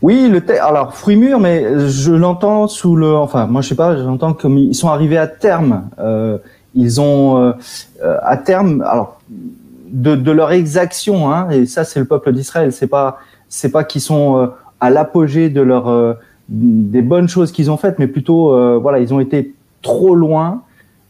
Oui, 0.00 0.28
le 0.28 0.42
alors 0.62 0.94
fruits 0.94 1.16
mûrs, 1.16 1.40
mais 1.40 1.88
je 1.88 2.12
l'entends 2.12 2.68
sous 2.68 2.94
le, 2.94 3.16
enfin, 3.16 3.46
moi 3.46 3.62
je 3.62 3.68
sais 3.70 3.74
pas, 3.74 3.96
j'entends 3.96 4.32
comme 4.32 4.56
ils 4.56 4.74
sont 4.74 4.88
arrivés 4.88 5.18
à 5.18 5.26
terme. 5.26 5.90
Euh, 5.98 6.38
ils 6.74 7.00
ont 7.00 7.38
euh, 7.38 7.52
à 8.22 8.36
terme, 8.36 8.82
alors 8.82 9.20
de, 9.88 10.14
de 10.14 10.30
leur 10.30 10.52
exaction, 10.52 11.32
hein, 11.32 11.50
et 11.50 11.66
ça 11.66 11.82
c'est 11.82 11.98
le 11.98 12.06
peuple 12.06 12.32
d'Israël. 12.32 12.72
C'est 12.72 12.86
pas, 12.86 13.18
c'est 13.48 13.72
pas 13.72 13.82
qu'ils 13.82 14.00
sont 14.00 14.38
euh, 14.38 14.46
à 14.80 14.90
l'apogée 14.90 15.50
de 15.50 15.60
leur 15.60 15.88
euh, 15.88 16.14
des 16.48 17.02
bonnes 17.02 17.28
choses 17.28 17.50
qu'ils 17.52 17.70
ont 17.70 17.76
faites, 17.76 17.98
mais 17.98 18.06
plutôt, 18.06 18.54
euh, 18.54 18.78
voilà, 18.80 19.00
ils 19.00 19.12
ont 19.12 19.20
été 19.20 19.54
trop 19.82 20.14
loin 20.14 20.62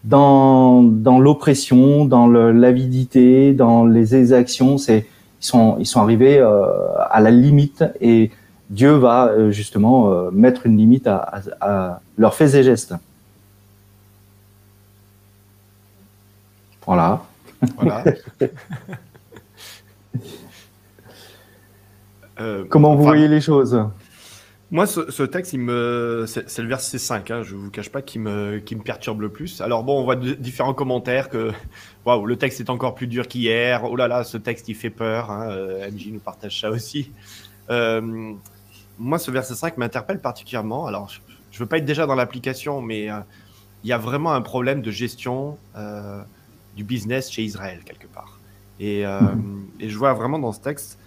dans, 0.05 0.83
dans 0.83 1.19
l'oppression, 1.19 2.05
dans 2.05 2.27
l'avidité, 2.27 3.53
dans 3.53 3.85
les 3.85 4.15
exactions. 4.15 4.79
C'est 4.79 5.07
ils 5.41 5.47
sont 5.47 5.77
ils 5.79 5.87
sont 5.87 6.01
arrivés 6.01 6.39
euh, 6.39 6.67
à 7.11 7.21
la 7.21 7.31
limite 7.31 7.85
et 8.01 8.33
Dieu 8.71 8.93
va 8.93 9.29
euh, 9.29 9.51
justement 9.51 10.11
euh, 10.11 10.31
mettre 10.33 10.67
une 10.67 10.77
limite 10.77 11.07
à, 11.07 11.17
à, 11.17 11.41
à, 11.61 12.01
leurs 12.17 12.35
faits 12.35 12.55
et 12.55 12.63
gestes. 12.65 12.95
Voilà. 16.87 17.23
Voilà. 17.77 18.05
Comment 22.71 22.95
vous 22.95 23.03
voyez 23.03 23.27
les 23.27 23.41
choses? 23.41 23.77
Moi, 24.71 24.87
ce, 24.87 25.23
texte, 25.23 25.55
il 25.55 25.61
me, 25.61 26.27
c'est 26.27 26.59
le 26.59 26.69
verset 26.69 26.99
5, 26.99 27.31
hein, 27.31 27.43
je 27.43 27.57
vous 27.57 27.71
cache 27.71 27.89
pas, 27.89 28.03
qui 28.03 28.19
me, 28.19 28.59
qui 28.59 28.77
me 28.77 28.83
perturbe 28.83 29.23
le 29.23 29.31
plus. 29.31 29.63
Alors 29.63 29.83
bon, 29.83 29.99
on 29.99 30.05
voit 30.05 30.17
différents 30.17 30.75
commentaires 30.75 31.31
que, 31.31 31.53
waouh, 32.05 32.27
le 32.27 32.37
texte 32.37 32.61
est 32.61 32.69
encore 32.69 32.95
plus 32.95 33.07
dur 33.07 33.29
qu'hier. 33.29 33.85
Oh 33.85 33.97
là 33.97 34.09
là, 34.09 34.25
ce 34.25 34.37
texte, 34.37 34.69
il 34.69 34.75
fait 34.75 34.91
peur. 34.91 35.31
Hein, 35.31 35.49
euh, 35.51 35.91
MJ 35.91 36.09
nous 36.13 36.21
partage 36.21 36.61
ça 36.61 36.71
aussi. 36.71 37.11
Euh, 37.71 38.35
moi, 38.99 39.19
ce 39.19 39.31
verset 39.31 39.55
5 39.55 39.79
m'interpelle 39.79 40.21
particulièrement. 40.21 40.87
Alors, 40.87 41.09
je, 41.09 41.21
ne 41.55 41.59
veux 41.61 41.67
pas 41.67 41.79
être 41.79 41.87
déjà 41.87 42.05
dans 42.05 42.15
l'application, 42.15 42.83
mais 42.83 43.11
euh, 43.11 43.21
il 43.85 43.89
y 43.89 43.95
a 43.95 43.99
vraiment 43.99 44.35
un 44.35 44.43
problème 44.43 44.83
de 44.83 44.91
gestion 44.91 45.57
du 46.77 46.85
business 46.85 47.31
chez 47.31 47.43
Israël 47.43 47.81
quelque 47.87 48.07
part. 48.07 48.39
Et, 48.81 49.05
mhm. 49.07 49.67
et 49.81 49.89
je 49.89 49.97
vois 49.97 50.13
vraiment 50.13 50.39
dans 50.39 50.53
ce 50.53 50.61
texte 50.61 50.99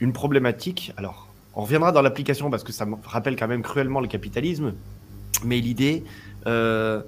une 0.00 0.12
problématique. 0.12 0.92
Alors, 0.96 1.25
on 1.56 1.62
reviendra 1.62 1.90
dans 1.90 2.02
l'application 2.02 2.50
parce 2.50 2.62
que 2.62 2.70
ça 2.70 2.84
me 2.84 2.96
rappelle 3.02 3.34
quand 3.34 3.48
même 3.48 3.62
cruellement 3.62 4.00
le 4.00 4.08
capitalisme. 4.08 4.74
Mais 5.42 5.58
l'idée 5.58 6.04
euh, 6.46 7.02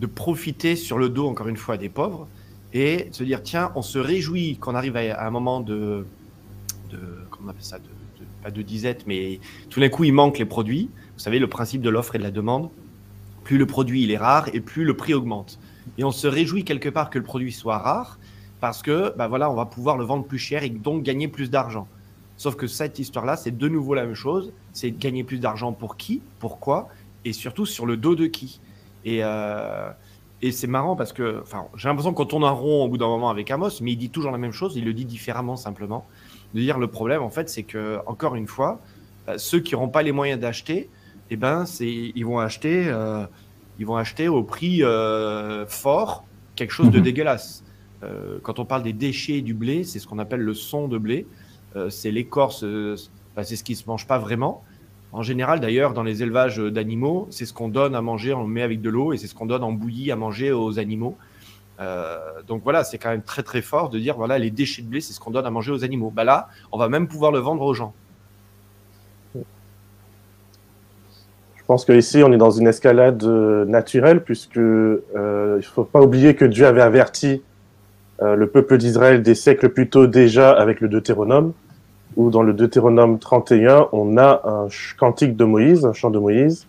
de 0.00 0.06
profiter 0.06 0.76
sur 0.76 0.98
le 0.98 1.08
dos, 1.08 1.26
encore 1.26 1.48
une 1.48 1.56
fois, 1.56 1.78
des 1.78 1.88
pauvres 1.88 2.28
et 2.74 3.08
se 3.12 3.24
dire 3.24 3.42
tiens, 3.42 3.72
on 3.74 3.82
se 3.82 3.98
réjouit 3.98 4.58
qu'on 4.58 4.74
arrive 4.74 4.96
à, 4.96 5.26
un 5.26 5.30
moment 5.30 5.60
de, 5.60 6.06
de. 6.90 6.98
Comment 7.30 7.46
on 7.46 7.50
appelle 7.50 7.64
ça 7.64 7.78
de, 7.78 7.84
Pas 8.42 8.50
de 8.50 8.62
disette, 8.62 9.06
mais 9.06 9.40
tout 9.70 9.80
d'un 9.80 9.88
coup, 9.88 10.04
il 10.04 10.12
manque 10.12 10.38
les 10.38 10.44
produits. 10.44 10.90
Vous 11.14 11.20
savez, 11.20 11.38
le 11.38 11.48
principe 11.48 11.80
de 11.80 11.88
l'offre 11.88 12.14
et 12.14 12.18
de 12.18 12.24
la 12.24 12.30
demande. 12.30 12.68
plus 13.42 13.56
le 13.56 13.66
produit 13.66 14.02
il 14.02 14.10
est 14.10 14.18
rare 14.18 14.48
et 14.52 14.60
plus 14.60 14.84
le 14.84 14.94
prix 14.94 15.14
augmente. 15.14 15.58
Et 15.96 16.04
on 16.04 16.10
se 16.10 16.26
réjouit 16.26 16.64
quelque 16.64 16.90
part 16.90 17.08
que 17.08 17.18
le 17.18 17.24
produit 17.24 17.52
soit 17.52 17.78
rare 17.78 18.18
parce 18.60 18.82
que 18.82 19.14
bah 19.16 19.28
voilà, 19.28 19.50
on 19.50 19.54
va 19.54 19.66
pouvoir 19.66 19.96
le 19.96 20.04
vendre 20.04 20.24
plus 20.24 20.38
cher 20.38 20.62
et 20.62 20.68
donc 20.68 21.04
gagner 21.04 21.28
plus 21.28 21.50
d'argent. 21.50 21.86
Sauf 22.36 22.56
que 22.56 22.66
cette 22.66 22.98
histoire-là, 22.98 23.36
c'est 23.36 23.56
de 23.56 23.68
nouveau 23.68 23.94
la 23.94 24.04
même 24.04 24.14
chose. 24.14 24.52
C'est 24.72 24.90
gagner 24.90 25.24
plus 25.24 25.38
d'argent 25.38 25.72
pour 25.72 25.96
qui, 25.96 26.20
pourquoi, 26.40 26.88
et 27.24 27.32
surtout 27.32 27.66
sur 27.66 27.86
le 27.86 27.96
dos 27.96 28.14
de 28.14 28.26
qui. 28.26 28.60
Et, 29.04 29.20
euh, 29.22 29.90
et 30.42 30.50
c'est 30.52 30.66
marrant 30.66 30.96
parce 30.96 31.12
que 31.12 31.40
enfin, 31.42 31.66
j'ai 31.76 31.88
l'impression 31.88 32.12
qu'on 32.12 32.24
tourne 32.26 32.44
un 32.44 32.50
rond 32.50 32.84
au 32.84 32.88
bout 32.88 32.98
d'un 32.98 33.06
moment 33.06 33.30
avec 33.30 33.50
Amos, 33.50 33.80
mais 33.80 33.92
il 33.92 33.96
dit 33.96 34.10
toujours 34.10 34.32
la 34.32 34.38
même 34.38 34.52
chose, 34.52 34.76
il 34.76 34.84
le 34.84 34.92
dit 34.92 35.04
différemment 35.04 35.56
simplement. 35.56 36.06
De 36.54 36.60
dire 36.60 36.78
le 36.78 36.88
problème, 36.88 37.22
en 37.22 37.30
fait, 37.30 37.48
c'est 37.48 37.62
que, 37.62 37.98
encore 38.06 38.34
une 38.34 38.46
fois, 38.46 38.80
euh, 39.28 39.38
ceux 39.38 39.60
qui 39.60 39.74
n'auront 39.74 39.88
pas 39.88 40.02
les 40.02 40.12
moyens 40.12 40.40
d'acheter, 40.40 40.90
eh 41.30 41.36
ben, 41.36 41.64
ils 41.80 42.24
vont 42.26 42.38
acheter, 42.38 42.84
euh, 42.88 43.26
ils 43.78 43.86
vont 43.86 43.96
acheter 43.96 44.28
au 44.28 44.42
prix 44.42 44.82
euh, 44.82 45.66
fort 45.66 46.24
quelque 46.56 46.72
chose 46.72 46.90
de 46.90 46.98
Mhm. 46.98 47.04
dégueulasse. 47.04 47.60
Quand 48.42 48.58
on 48.58 48.66
parle 48.66 48.82
des 48.82 48.92
déchets 48.92 49.40
du 49.40 49.54
blé, 49.54 49.82
c'est 49.82 49.98
ce 49.98 50.06
qu'on 50.06 50.18
appelle 50.18 50.42
le 50.42 50.52
son 50.52 50.88
de 50.88 50.98
blé. 50.98 51.26
Euh, 51.76 51.90
c'est 51.90 52.10
l'écorce, 52.10 52.62
euh, 52.64 52.96
c'est 53.42 53.56
ce 53.56 53.64
qui 53.64 53.74
se 53.74 53.88
mange 53.88 54.06
pas 54.06 54.18
vraiment. 54.18 54.62
En 55.12 55.22
général, 55.22 55.60
d'ailleurs, 55.60 55.92
dans 55.92 56.02
les 56.02 56.22
élevages 56.22 56.58
d'animaux, 56.58 57.26
c'est 57.30 57.46
ce 57.46 57.52
qu'on 57.52 57.68
donne 57.68 57.94
à 57.94 58.02
manger, 58.02 58.32
on 58.32 58.42
le 58.42 58.48
met 58.48 58.62
avec 58.62 58.80
de 58.80 58.90
l'eau 58.90 59.12
et 59.12 59.16
c'est 59.16 59.26
ce 59.26 59.34
qu'on 59.34 59.46
donne 59.46 59.62
en 59.62 59.72
bouillie 59.72 60.10
à 60.10 60.16
manger 60.16 60.50
aux 60.52 60.78
animaux. 60.78 61.16
Euh, 61.80 62.18
donc 62.46 62.62
voilà, 62.62 62.84
c'est 62.84 62.98
quand 62.98 63.10
même 63.10 63.22
très 63.22 63.42
très 63.42 63.62
fort 63.62 63.90
de 63.90 63.98
dire 63.98 64.16
voilà 64.16 64.38
les 64.38 64.50
déchets 64.50 64.82
de 64.82 64.88
blé, 64.88 65.00
c'est 65.00 65.12
ce 65.12 65.20
qu'on 65.20 65.32
donne 65.32 65.46
à 65.46 65.50
manger 65.50 65.72
aux 65.72 65.84
animaux. 65.84 66.12
Bah 66.14 66.24
là, 66.24 66.48
on 66.72 66.78
va 66.78 66.88
même 66.88 67.08
pouvoir 67.08 67.32
le 67.32 67.38
vendre 67.38 67.62
aux 67.62 67.74
gens. 67.74 67.94
Je 69.34 69.42
pense 71.66 71.84
qu'ici, 71.84 72.22
on 72.22 72.32
est 72.32 72.36
dans 72.36 72.50
une 72.50 72.66
escalade 72.66 73.24
naturelle, 73.24 74.22
puisque 74.22 74.56
il 74.56 74.60
ne 75.14 75.60
faut 75.62 75.84
pas 75.84 76.02
oublier 76.02 76.34
que 76.34 76.44
Dieu 76.44 76.66
avait 76.66 76.82
averti 76.82 77.42
le 78.20 78.44
peuple 78.46 78.76
d'Israël 78.76 79.22
des 79.22 79.34
siècles 79.34 79.70
plus 79.70 79.88
tôt 79.88 80.06
déjà 80.06 80.52
avec 80.52 80.82
le 80.82 80.88
Deutéronome, 80.88 81.54
où 82.16 82.30
dans 82.30 82.42
le 82.42 82.52
Deutéronome 82.52 83.18
31, 83.18 83.88
on 83.92 84.16
a 84.16 84.42
un 84.44 84.68
cantique 84.98 85.36
de 85.36 85.44
Moïse, 85.44 85.84
un 85.84 85.92
chant 85.92 86.10
de 86.10 86.18
Moïse, 86.18 86.66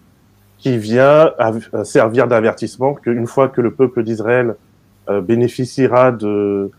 qui 0.58 0.78
vient 0.78 1.32
euh, 1.40 1.84
servir 1.84 2.28
d'avertissement 2.28 2.94
qu'une 2.94 3.28
fois 3.28 3.50
que 3.50 3.62
le 3.62 3.72
peuple 3.72 4.04
d'Israël 4.04 4.56
euh, 5.10 5.22
bénéficiera 5.22 6.12
de, 6.12 6.72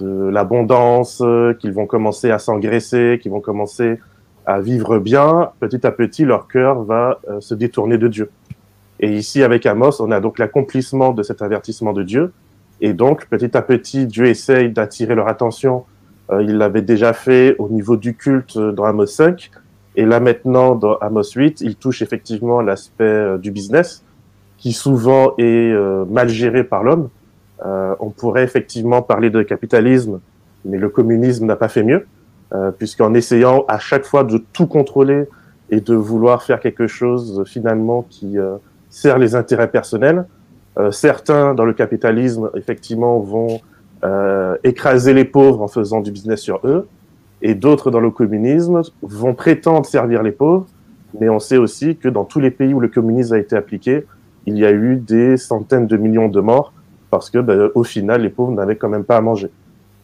de 0.00 0.28
l'abondance, 0.28 1.20
euh, 1.22 1.52
qu'ils 1.54 1.72
vont 1.72 1.86
commencer 1.86 2.30
à 2.30 2.38
s'engraisser, 2.38 3.18
qu'ils 3.20 3.30
vont 3.30 3.40
commencer 3.40 3.98
à 4.46 4.60
vivre 4.60 4.98
bien, 4.98 5.50
petit 5.60 5.86
à 5.86 5.90
petit, 5.90 6.24
leur 6.24 6.48
cœur 6.48 6.82
va 6.82 7.18
se 7.40 7.54
détourner 7.54 7.96
de 7.96 8.08
Dieu. 8.08 8.30
Et 9.00 9.12
ici, 9.12 9.42
avec 9.42 9.64
Amos, 9.64 10.00
on 10.00 10.10
a 10.10 10.20
donc 10.20 10.38
l'accomplissement 10.38 11.12
de 11.12 11.22
cet 11.22 11.40
avertissement 11.40 11.94
de 11.94 12.02
Dieu. 12.02 12.32
Et 12.80 12.92
donc, 12.92 13.26
petit 13.26 13.56
à 13.56 13.62
petit, 13.62 14.06
Dieu 14.06 14.26
essaye 14.26 14.70
d'attirer 14.70 15.14
leur 15.14 15.28
attention. 15.28 15.84
Euh, 16.30 16.42
il 16.42 16.56
l'avait 16.56 16.82
déjà 16.82 17.12
fait 17.12 17.54
au 17.58 17.68
niveau 17.68 17.96
du 17.96 18.14
culte 18.14 18.56
euh, 18.56 18.72
dans 18.72 18.84
Amos 18.84 19.06
5. 19.06 19.50
Et 19.96 20.04
là, 20.06 20.20
maintenant, 20.20 20.74
dans 20.74 20.96
Amos 20.98 21.32
8, 21.36 21.60
il 21.60 21.76
touche 21.76 22.02
effectivement 22.02 22.60
l'aspect 22.60 23.04
euh, 23.04 23.38
du 23.38 23.50
business, 23.50 24.02
qui 24.56 24.72
souvent 24.72 25.34
est 25.36 25.74
mal 26.08 26.28
géré 26.30 26.64
par 26.64 26.84
l'homme. 26.84 27.10
On 27.62 28.10
pourrait 28.10 28.44
effectivement 28.44 29.02
parler 29.02 29.28
de 29.28 29.42
capitalisme, 29.42 30.20
mais 30.64 30.78
le 30.78 30.88
communisme 30.88 31.44
n'a 31.44 31.56
pas 31.56 31.68
fait 31.68 31.82
mieux 31.82 32.06
puisqu'en 32.78 33.12
essayant 33.12 33.66
à 33.68 33.78
chaque 33.78 34.06
fois 34.06 34.24
de 34.24 34.38
tout 34.38 34.66
contrôler 34.66 35.24
et 35.68 35.80
de 35.82 35.94
vouloir 35.94 36.42
faire 36.44 36.60
quelque 36.60 36.86
chose 36.86 37.44
finalement 37.46 38.06
qui 38.08 38.36
sert 38.88 39.18
les 39.18 39.34
intérêts 39.34 39.70
personnels, 39.70 40.24
certains 40.92 41.52
dans 41.52 41.66
le 41.66 41.74
capitalisme 41.74 42.50
effectivement 42.54 43.18
vont 43.18 43.60
euh, 44.04 44.56
écraser 44.64 45.14
les 45.14 45.24
pauvres 45.24 45.62
en 45.62 45.68
faisant 45.68 46.00
du 46.00 46.10
business 46.10 46.40
sur 46.40 46.60
eux, 46.64 46.86
et 47.42 47.54
d'autres 47.54 47.90
dans 47.90 48.00
le 48.00 48.10
communisme 48.10 48.82
vont 49.02 49.34
prétendre 49.34 49.86
servir 49.86 50.22
les 50.22 50.32
pauvres, 50.32 50.66
mais 51.20 51.28
on 51.28 51.38
sait 51.38 51.58
aussi 51.58 51.96
que 51.96 52.08
dans 52.08 52.24
tous 52.24 52.40
les 52.40 52.50
pays 52.50 52.74
où 52.74 52.80
le 52.80 52.88
communisme 52.88 53.34
a 53.34 53.38
été 53.38 53.56
appliqué, 53.56 54.04
il 54.46 54.58
y 54.58 54.64
a 54.64 54.72
eu 54.72 54.96
des 54.96 55.36
centaines 55.36 55.86
de 55.86 55.96
millions 55.96 56.28
de 56.28 56.40
morts 56.40 56.72
parce 57.10 57.30
que 57.30 57.38
ben, 57.38 57.70
au 57.74 57.84
final 57.84 58.22
les 58.22 58.28
pauvres 58.28 58.52
n'avaient 58.52 58.76
quand 58.76 58.88
même 58.88 59.04
pas 59.04 59.16
à 59.16 59.20
manger. 59.20 59.50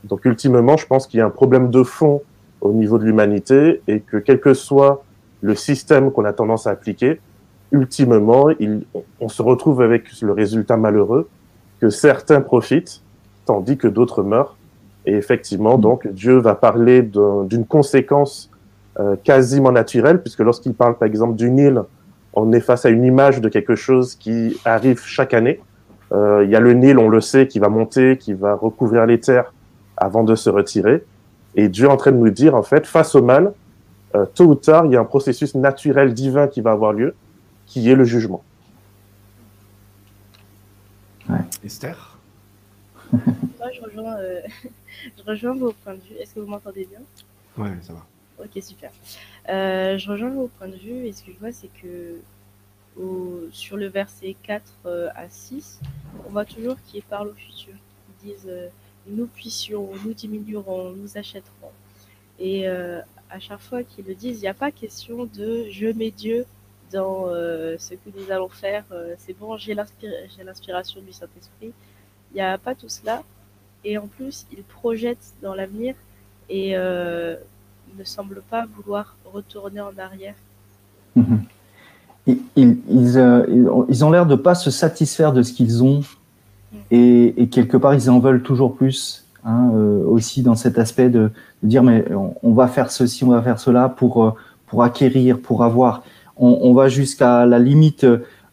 Donc 0.05 0.25
ultimement, 0.25 0.77
je 0.77 0.87
pense 0.87 1.07
qu'il 1.07 1.19
y 1.19 1.21
a 1.21 1.27
un 1.27 1.31
problème 1.31 1.71
de 1.71 1.83
fond 1.83 2.23
au 2.61 2.73
niveau 2.73 2.99
de 2.99 3.05
l'humanité 3.05 3.83
et 3.89 4.01
que 4.01 4.17
quel 4.17 4.41
que 4.41 4.55
soit 4.55 5.05
le 5.43 5.55
système 5.55 6.11
qu'on 6.11 6.25
a 6.25 6.33
tendance 6.33 6.67
à 6.67 6.71
appliquer, 6.71 7.21
ultimement, 7.73 8.49
on 9.21 9.29
se 9.29 9.43
retrouve 9.43 9.83
avec 9.83 10.05
le 10.21 10.33
résultat 10.33 10.77
malheureux 10.77 11.29
que 11.81 11.89
certains 11.89 12.41
profitent 12.41 13.03
tandis 13.51 13.77
que 13.77 13.89
d'autres 13.89 14.23
meurent. 14.23 14.57
Et 15.07 15.15
effectivement, 15.15 15.77
donc, 15.77 16.07
Dieu 16.07 16.37
va 16.39 16.55
parler 16.55 17.03
d'un- 17.03 17.43
d'une 17.45 17.67
conséquence 17.67 18.49
euh, 18.99 19.17
quasiment 19.31 19.73
naturelle, 19.73 20.21
puisque 20.21 20.41
lorsqu'il 20.41 20.75
parle, 20.75 20.95
par 20.97 21.07
exemple, 21.07 21.35
du 21.35 21.51
Nil, 21.51 21.83
on 22.33 22.53
est 22.53 22.61
face 22.61 22.85
à 22.85 22.91
une 22.91 23.05
image 23.05 23.41
de 23.41 23.49
quelque 23.49 23.75
chose 23.75 24.15
qui 24.15 24.57
arrive 24.65 25.01
chaque 25.05 25.33
année. 25.33 25.57
Euh, 26.13 26.45
Il 26.45 26.51
y 26.51 26.57
a 26.57 26.61
le 26.61 26.75
Nil, 26.75 26.97
on 26.99 27.09
le 27.09 27.21
sait, 27.21 27.47
qui 27.49 27.59
va 27.59 27.69
monter, 27.69 28.19
qui 28.19 28.35
va 28.35 28.55
recouvrir 28.55 29.07
les 29.07 29.19
terres 29.19 29.53
avant 29.97 30.23
de 30.23 30.35
se 30.35 30.51
retirer. 30.51 31.05
Et 31.55 31.69
Dieu 31.69 31.87
est 31.87 31.91
en 31.91 31.97
train 31.97 32.13
de 32.13 32.19
nous 32.25 32.31
dire, 32.31 32.55
en 32.55 32.63
fait, 32.63 32.85
face 32.87 33.15
au 33.15 33.23
mal, 33.23 33.53
euh, 34.15 34.27
tôt 34.35 34.47
ou 34.47 34.55
tard, 34.55 34.87
il 34.87 34.93
y 34.93 34.97
a 34.97 35.01
un 35.01 35.05
processus 35.17 35.55
naturel 35.55 36.13
divin 36.13 36.47
qui 36.47 36.61
va 36.61 36.73
avoir 36.73 36.93
lieu, 36.93 37.15
qui 37.67 37.91
est 37.91 37.97
le 37.97 38.05
jugement. 38.05 38.43
Esther? 41.65 42.10
Moi, 43.59 43.71
je 43.73 43.81
rejoins, 43.81 44.17
euh, 44.19 44.41
je 45.19 45.23
rejoins 45.25 45.55
vos 45.55 45.73
points 45.73 45.95
de 45.95 46.01
vue. 46.01 46.15
Est-ce 46.17 46.35
que 46.35 46.41
vous 46.41 46.47
m'entendez 46.49 46.87
bien? 46.87 47.01
Ouais, 47.57 47.77
ça 47.83 47.93
va. 47.93 48.07
Ok, 48.43 48.63
super. 48.63 48.91
Euh, 49.49 49.99
je 49.99 50.11
rejoins 50.11 50.31
vos 50.31 50.49
points 50.49 50.69
de 50.69 50.77
vue 50.77 51.07
et 51.07 51.13
ce 51.13 51.23
que 51.25 51.33
je 51.33 51.39
vois, 51.39 51.53
c'est 51.53 51.69
que 51.83 52.21
au- 52.99 53.49
sur 53.53 53.77
le 53.77 53.87
verset 53.87 54.35
4 54.43 54.73
euh, 54.87 55.09
à 55.15 55.29
6, 55.29 55.81
on 56.27 56.31
voit 56.31 56.45
toujours 56.45 56.77
qu'ils 56.87 57.03
parlent 57.03 57.29
au 57.29 57.35
futur. 57.35 57.75
Ils 58.25 58.29
disent 58.31 58.51
nous 59.07 59.27
puissions, 59.27 59.91
nous 60.05 60.13
diminuerons, 60.15 60.91
nous 60.93 61.17
achèterons. 61.19 61.71
Et 62.39 62.67
à 62.69 63.39
chaque 63.39 63.61
fois 63.61 63.83
qu'ils 63.85 64.07
le 64.07 64.15
disent, 64.15 64.39
il 64.39 64.43
n'y 64.43 64.49
a 64.49 64.55
pas 64.55 64.71
question 64.71 65.25
de 65.27 65.67
je 65.71 65.87
mets 65.89 66.11
Dieu 66.11 66.47
dans 66.91 67.27
euh, 67.29 67.77
ce 67.79 67.95
que 67.95 68.11
nous 68.15 68.31
allons 68.31 68.49
faire. 68.49 68.85
euh, 68.93 69.15
c'est 69.19 69.35
bon, 69.39 69.57
j'ai 69.57 69.75
l'inspiration 69.75 71.01
du 71.03 71.13
Saint-Esprit. 71.13 71.73
Il 72.33 72.37
n'y 72.37 72.41
a 72.43 72.59
pas 72.59 72.75
tout 72.75 72.89
cela. 72.89 73.23
Et 73.85 73.97
en 73.99 74.07
plus, 74.07 74.47
ils 74.53 74.63
projettent 74.63 75.33
dans 75.43 75.55
l'avenir 75.55 75.95
et 76.49 76.77
euh, 76.77 77.37
ne 77.99 78.05
semblent 78.05 78.43
pas 78.51 78.67
vouloir 78.77 79.17
retourner 79.33 79.81
en 79.81 79.93
arrière. 79.99 80.35
Mhm. 81.17 81.43
Ils, 82.27 82.39
ils- 82.57 82.79
ils, 82.89 83.19
euh, 83.19 83.85
ils 83.89 84.05
ont- 84.05 84.11
l'air 84.11 84.27
de 84.27 84.35
pas 84.37 84.55
se 84.55 84.71
satisfaire 84.71 85.33
de 85.33 85.43
ce 85.43 85.53
qu'ils 85.53 85.83
ont 85.83 86.03
et, 86.91 87.43
et 87.43 87.49
quelque 87.49 87.77
part 87.77 87.95
ils 87.95 88.09
en 88.11 88.21
veulent 88.21 88.43
toujours 88.43 88.77
plus 88.77 89.25
hein, 89.45 89.71
euh, 89.75 90.05
aussi 90.05 90.43
dans 90.43 90.55
cet 90.55 90.79
aspect 90.79 91.09
de, 91.09 91.31
de 91.63 91.69
dire 91.69 91.83
mais 91.83 92.05
on, 92.13 92.35
on 92.43 92.53
va 92.53 92.69
faire 92.69 92.93
ceci, 92.93 93.25
on 93.25 93.29
va 93.31 93.43
faire 93.43 93.59
cela 93.59 93.89
pour 93.89 94.37
pour 94.67 94.85
acquérir, 94.85 95.41
pour 95.41 95.65
avoir. 95.65 96.05
On, 96.37 96.59
on 96.63 96.75
va 96.75 96.89
jusqu'à 96.89 97.45
la 97.47 97.59
limite. 97.59 98.07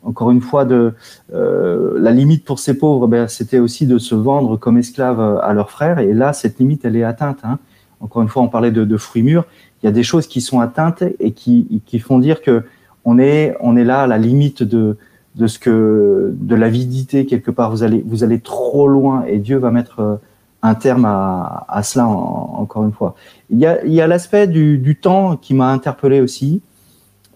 Encore 0.07 0.31
une 0.31 0.41
fois, 0.49 0.63
de 0.63 0.93
euh, 1.33 1.97
la 1.99 2.11
limite 2.19 2.43
pour 2.45 2.59
ces 2.59 2.75
pauvres, 2.77 3.07
ben, 3.07 3.27
c'était 3.27 3.59
aussi 3.59 3.85
de 3.85 3.97
se 3.97 4.15
vendre 4.15 4.55
comme 4.57 4.77
esclaves 4.77 5.19
euh, 5.19 5.37
à 5.41 5.51
leurs 5.53 5.69
frères. 5.69 5.99
Et 5.99 6.13
là, 6.13 6.31
cette 6.31 6.59
limite, 6.59 6.85
elle 6.85 6.95
est 6.95 7.03
atteinte. 7.03 7.39
Hein. 7.43 7.59
Encore 7.99 8.21
une 8.21 8.29
fois, 8.29 8.41
on 8.41 8.47
parlait 8.47 8.71
de, 8.71 8.85
de 8.85 8.97
fruits 8.97 9.23
mûrs. 9.23 9.45
Il 9.81 9.85
y 9.85 9.89
a 9.89 9.91
des 9.91 10.03
choses 10.03 10.25
qui 10.27 10.39
sont 10.39 10.59
atteintes 10.61 11.03
et 11.19 11.31
qui, 11.33 11.81
qui 11.85 11.99
font 11.99 12.19
dire 12.19 12.41
que 12.41 12.63
on 13.03 13.19
est, 13.19 13.55
on 13.59 13.75
est 13.75 13.83
là 13.83 14.01
à 14.03 14.07
la 14.07 14.17
limite 14.17 14.63
de, 14.63 14.97
de 15.35 15.47
ce 15.47 15.59
que, 15.59 16.33
de 16.39 16.55
l'avidité 16.55 17.25
quelque 17.25 17.51
part. 17.51 17.69
Vous 17.71 17.83
allez, 17.83 18.03
vous 18.07 18.23
allez 18.23 18.39
trop 18.39 18.87
loin 18.87 19.23
et 19.27 19.39
Dieu 19.39 19.57
va 19.57 19.71
mettre 19.71 19.99
euh, 19.99 20.15
un 20.61 20.75
terme 20.75 21.05
à, 21.05 21.65
à 21.67 21.83
cela 21.83 22.07
en- 22.07 22.55
encore 22.63 22.83
une 22.85 22.93
fois. 22.93 23.15
Il 23.49 23.59
y 23.59 23.65
a, 23.65 24.03
a 24.03 24.07
l'aspect 24.07 24.47
du, 24.47 24.77
du 24.77 24.95
temps 24.95 25.37
qui 25.37 25.53
m'a 25.53 25.69
interpellé 25.71 26.21
aussi. 26.21 26.61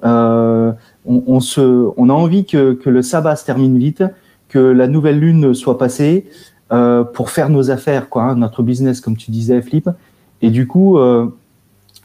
Euh, 0.03 0.71
on, 1.05 1.23
on 1.27 1.39
se, 1.39 1.89
on 1.97 2.09
a 2.09 2.13
envie 2.13 2.45
que, 2.45 2.73
que 2.73 2.89
le 2.89 3.01
sabbat 3.01 3.35
se 3.35 3.45
termine 3.45 3.77
vite, 3.77 4.03
que 4.49 4.59
la 4.59 4.87
nouvelle 4.87 5.19
lune 5.19 5.53
soit 5.53 5.77
passée 5.77 6.25
euh, 6.71 7.03
pour 7.03 7.29
faire 7.29 7.49
nos 7.49 7.71
affaires, 7.71 8.09
quoi, 8.09 8.23
hein, 8.23 8.35
notre 8.35 8.63
business, 8.63 9.01
comme 9.01 9.17
tu 9.17 9.31
disais, 9.31 9.61
Flip. 9.61 9.89
Et 10.41 10.49
du 10.49 10.67
coup, 10.67 10.97
euh, 10.97 11.27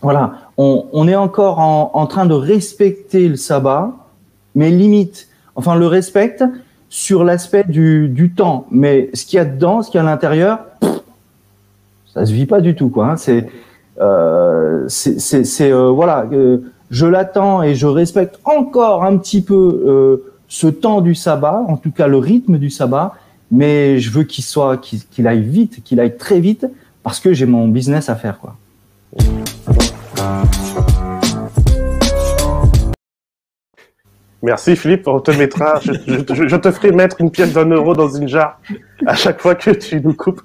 voilà, 0.03 0.35
on, 0.57 0.87
on 0.93 1.09
est 1.09 1.17
encore 1.17 1.59
en, 1.59 1.91
en 1.95 2.07
train 2.07 2.27
de 2.27 2.35
respecter 2.35 3.29
le 3.29 3.37
sabbat, 3.37 3.93
mais 4.55 4.71
limite, 4.71 5.29
enfin, 5.55 5.75
le 5.77 5.87
respecte 5.87 6.45
sur 6.89 7.25
l'aspect 7.25 7.65
du, 7.65 8.09
du 8.09 8.33
temps. 8.33 8.67
Mais 8.71 9.11
ce 9.15 9.25
qu'il 9.27 9.37
y 9.37 9.41
a 9.41 9.45
dedans, 9.45 9.83
ce 9.83 9.91
qu'il 9.91 9.99
y 9.99 10.01
a 10.01 10.07
à 10.07 10.11
l'intérieur, 10.11 10.61
ça 12.13 12.25
se 12.25 12.33
vit 12.33 12.47
pas 12.47 12.61
du 12.61 12.75
tout, 12.75 12.89
quoi. 12.89 13.11
hein. 13.11 13.17
C'est, 13.17 13.49
euh, 14.01 14.85
c'est, 14.89 15.19
c'est, 15.21 15.45
c'est, 15.45 15.73
euh, 15.73 15.89
voilà, 15.91 16.27
euh, 16.33 16.59
je 16.91 17.07
l'attends 17.07 17.63
et 17.63 17.75
je 17.75 17.87
respecte 17.87 18.39
encore 18.45 19.05
un 19.05 19.17
petit 19.17 19.43
peu 19.43 19.55
euh, 19.87 20.33
ce 20.49 20.67
temps 20.67 21.01
du 21.01 21.15
sabbat, 21.15 21.65
en 21.69 21.77
tout 21.77 21.91
cas 21.91 22.07
le 22.07 22.19
rythme 22.19 22.59
du 22.59 22.71
sabbat, 22.71 23.15
mais 23.51 23.99
je 23.99 24.11
veux 24.11 24.25
qu'il 24.25 24.45
soit, 24.45 24.79
qu'il 24.79 25.27
aille 25.27 25.43
vite, 25.43 25.83
qu'il 25.83 26.01
aille 26.01 26.17
très 26.17 26.41
vite, 26.41 26.67
parce 27.03 27.21
que 27.21 27.33
j'ai 27.33 27.47
mon 27.47 27.69
business 27.69 28.09
à 28.09 28.17
faire, 28.17 28.39
quoi. 28.39 28.57
Merci 34.43 34.77
Philippe, 34.77 35.09
on 35.09 35.19
te 35.19 35.33
mettra, 35.33 35.81
je, 35.81 36.57
te 36.57 36.71
ferai 36.71 36.93
mettre 36.93 37.21
une 37.21 37.33
pièce 37.33 37.53
d'un 37.53 37.69
euro 37.69 37.95
dans 37.95 38.09
une 38.09 38.29
jarre 38.29 38.61
à 39.05 39.15
chaque 39.15 39.41
fois 39.41 39.57
que 39.57 39.71
tu 39.71 40.01
nous 40.01 40.15
coupes. 40.15 40.43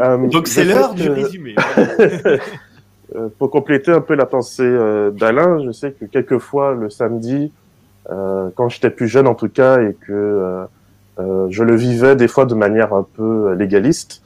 Euh, 0.00 0.28
Donc 0.28 0.46
c'est 0.46 0.64
l'heure 0.64 0.94
du 0.94 1.08
résumé. 1.08 1.54
Euh, 3.14 3.28
pour 3.38 3.50
compléter 3.50 3.92
un 3.92 4.00
peu 4.00 4.14
la 4.14 4.26
pensée 4.26 4.62
euh, 4.64 5.10
d'Alain, 5.10 5.62
je 5.64 5.70
sais 5.70 5.92
que 5.92 6.04
quelquefois 6.04 6.74
le 6.74 6.90
samedi, 6.90 7.52
quand 8.54 8.68
j'étais 8.68 8.90
plus 8.90 9.08
jeune 9.08 9.26
en 9.26 9.34
tout 9.34 9.48
cas, 9.48 9.80
et 9.80 9.94
que 10.06 10.66
je 11.16 11.62
le 11.64 11.74
vivais 11.74 12.16
des 12.16 12.28
fois 12.28 12.44
de 12.44 12.54
manière 12.54 12.92
un 12.92 13.02
peu 13.02 13.54
légaliste, 13.54 14.22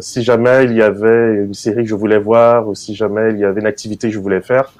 si 0.00 0.24
jamais 0.24 0.64
il 0.64 0.72
y 0.72 0.82
avait 0.82 1.44
une 1.44 1.54
série 1.54 1.84
que 1.84 1.88
je 1.88 1.94
voulais 1.94 2.18
voir, 2.18 2.66
ou 2.66 2.74
si 2.74 2.96
jamais 2.96 3.30
il 3.30 3.38
y 3.38 3.44
avait 3.44 3.60
une 3.60 3.68
activité 3.68 4.08
que 4.08 4.14
je 4.14 4.18
voulais 4.18 4.40
faire, 4.40 4.72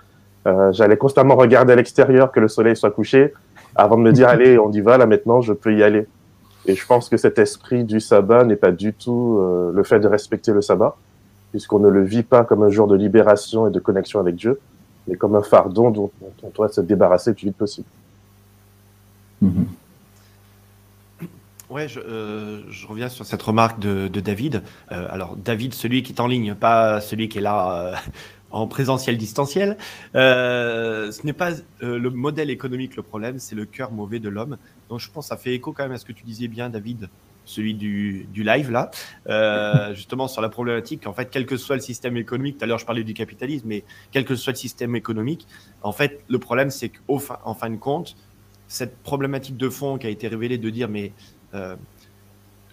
euh, 0.47 0.73
j'allais 0.73 0.97
constamment 0.97 1.37
regarder 1.37 1.73
à 1.73 1.77
l'extérieur 1.77 2.33
que 2.33 2.41
le 2.41 2.49
soleil 2.49 2.77
soit 2.77 2.91
couché 2.91 3.33
avant 3.77 3.97
de 3.97 4.03
me 4.03 4.13
dire 4.13 4.29
allez, 4.29 4.59
on 4.59 4.71
y 4.73 4.81
va 4.81 4.99
là 4.99 5.07
maintenant, 5.07 5.41
je 5.41 5.53
peux 5.53 5.75
y 5.75 5.83
aller. 5.83 6.07
Et 6.67 6.75
je 6.75 6.87
pense 6.87 7.09
que 7.09 7.17
cet 7.17 7.39
esprit 7.39 7.85
du 7.85 8.01
sabbat 8.01 8.45
n'est 8.45 8.57
pas 8.57 8.71
du 8.71 8.93
tout 8.93 9.39
euh, 9.41 9.73
le 9.75 9.83
fait 9.83 10.01
de 10.01 10.07
respecter 10.07 10.53
le 10.53 10.63
sabbat, 10.63 10.97
puisqu'on 11.53 11.79
ne 11.79 11.89
le 11.89 12.03
vit 12.03 12.25
pas 12.25 12.45
comme 12.45 12.65
un 12.65 12.71
jour 12.71 12.89
de 12.89 12.97
libération 12.97 13.69
et 13.69 13.71
de 13.71 13.79
connexion 13.79 14.19
avec 14.19 14.35
Dieu, 14.35 14.59
mais 15.07 15.17
comme 15.17 15.37
un 15.37 15.43
fardon 15.43 15.91
dont, 15.91 16.11
on 16.43 16.49
doit 16.51 16.69
se 16.69 16.81
débarrasser 16.81 17.31
le 17.31 17.37
plus 17.37 17.47
vite 17.47 17.57
possible. 17.57 17.87
Mm-hmm. 19.45 19.65
Ouais, 21.71 21.89
je, 21.89 22.01
euh, 22.01 22.63
je, 22.71 22.87
reviens 22.87 23.09
sur 23.09 23.25
cette 23.25 23.43
remarque 23.43 23.79
de, 23.79 24.09
de 24.09 24.21
David. 24.21 24.63
Euh, 24.91 25.07
alors, 25.11 25.37
David, 25.37 25.73
celui 25.73 26.03
qui 26.03 26.13
est 26.13 26.21
en 26.21 26.27
ligne, 26.27 26.55
pas 26.55 27.01
celui 27.01 27.29
qui 27.29 27.39
est 27.39 27.43
là 27.43 27.95
en 28.53 28.67
présentiel 28.67 29.17
distanciel. 29.17 29.77
Euh, 30.15 31.11
ce 31.11 31.27
n'est 31.27 31.33
pas 31.33 31.53
euh, 31.83 31.99
le 31.99 32.11
modèle 32.11 32.51
économique 32.51 32.97
le 32.97 33.03
problème, 33.03 33.39
c'est 33.39 33.55
le 33.55 33.65
cœur 33.65 33.91
mauvais 33.91 34.21
de 34.21 34.29
l'homme. 34.29 34.59
Donc 34.89 35.01
je 35.01 35.11
pense 35.11 35.25
que 35.27 35.29
ça 35.31 35.37
fait 35.37 35.55
écho 35.55 35.73
quand 35.73 35.83
même 35.83 35.93
à 35.93 35.99
ce 35.99 36.05
que 36.05 36.13
tu 36.13 36.25
disais 36.25 36.49
bien, 36.49 36.69
David, 36.69 37.09
celui 37.45 37.75
du, 37.75 38.27
du 38.33 38.45
live 38.45 38.71
là, 38.71 38.91
euh, 39.29 39.95
justement 39.95 40.29
sur 40.29 40.43
la 40.43 40.49
problématique. 40.49 41.07
En 41.07 41.13
fait, 41.13 41.29
quel 41.31 41.47
que 41.47 41.57
soit 41.57 41.77
le 41.77 41.83
système 41.83 42.17
économique, 42.17 42.59
tout 42.59 42.65
à 42.65 42.67
l'heure 42.67 42.79
je 42.79 42.87
parlais 42.87 43.05
du 43.05 43.15
capitalisme, 43.15 43.67
mais 43.69 43.85
quel 44.13 44.25
que 44.25 44.37
soit 44.37 44.53
le 44.53 44.59
système 44.59 44.95
économique, 44.95 45.47
en 45.83 45.93
fait, 45.93 46.21
le 46.29 46.39
problème 46.39 46.71
c'est 46.71 46.91
qu'en 46.91 47.55
fin, 47.55 47.71
de 47.71 47.77
compte, 47.77 48.17
cette 48.69 48.99
problématique 48.99 49.57
de 49.57 49.69
fond 49.69 49.99
qui 49.99 50.07
a 50.07 50.11
été 50.11 50.29
révélée 50.29 50.59
de 50.59 50.71
dire 50.71 50.89
mais 50.89 51.13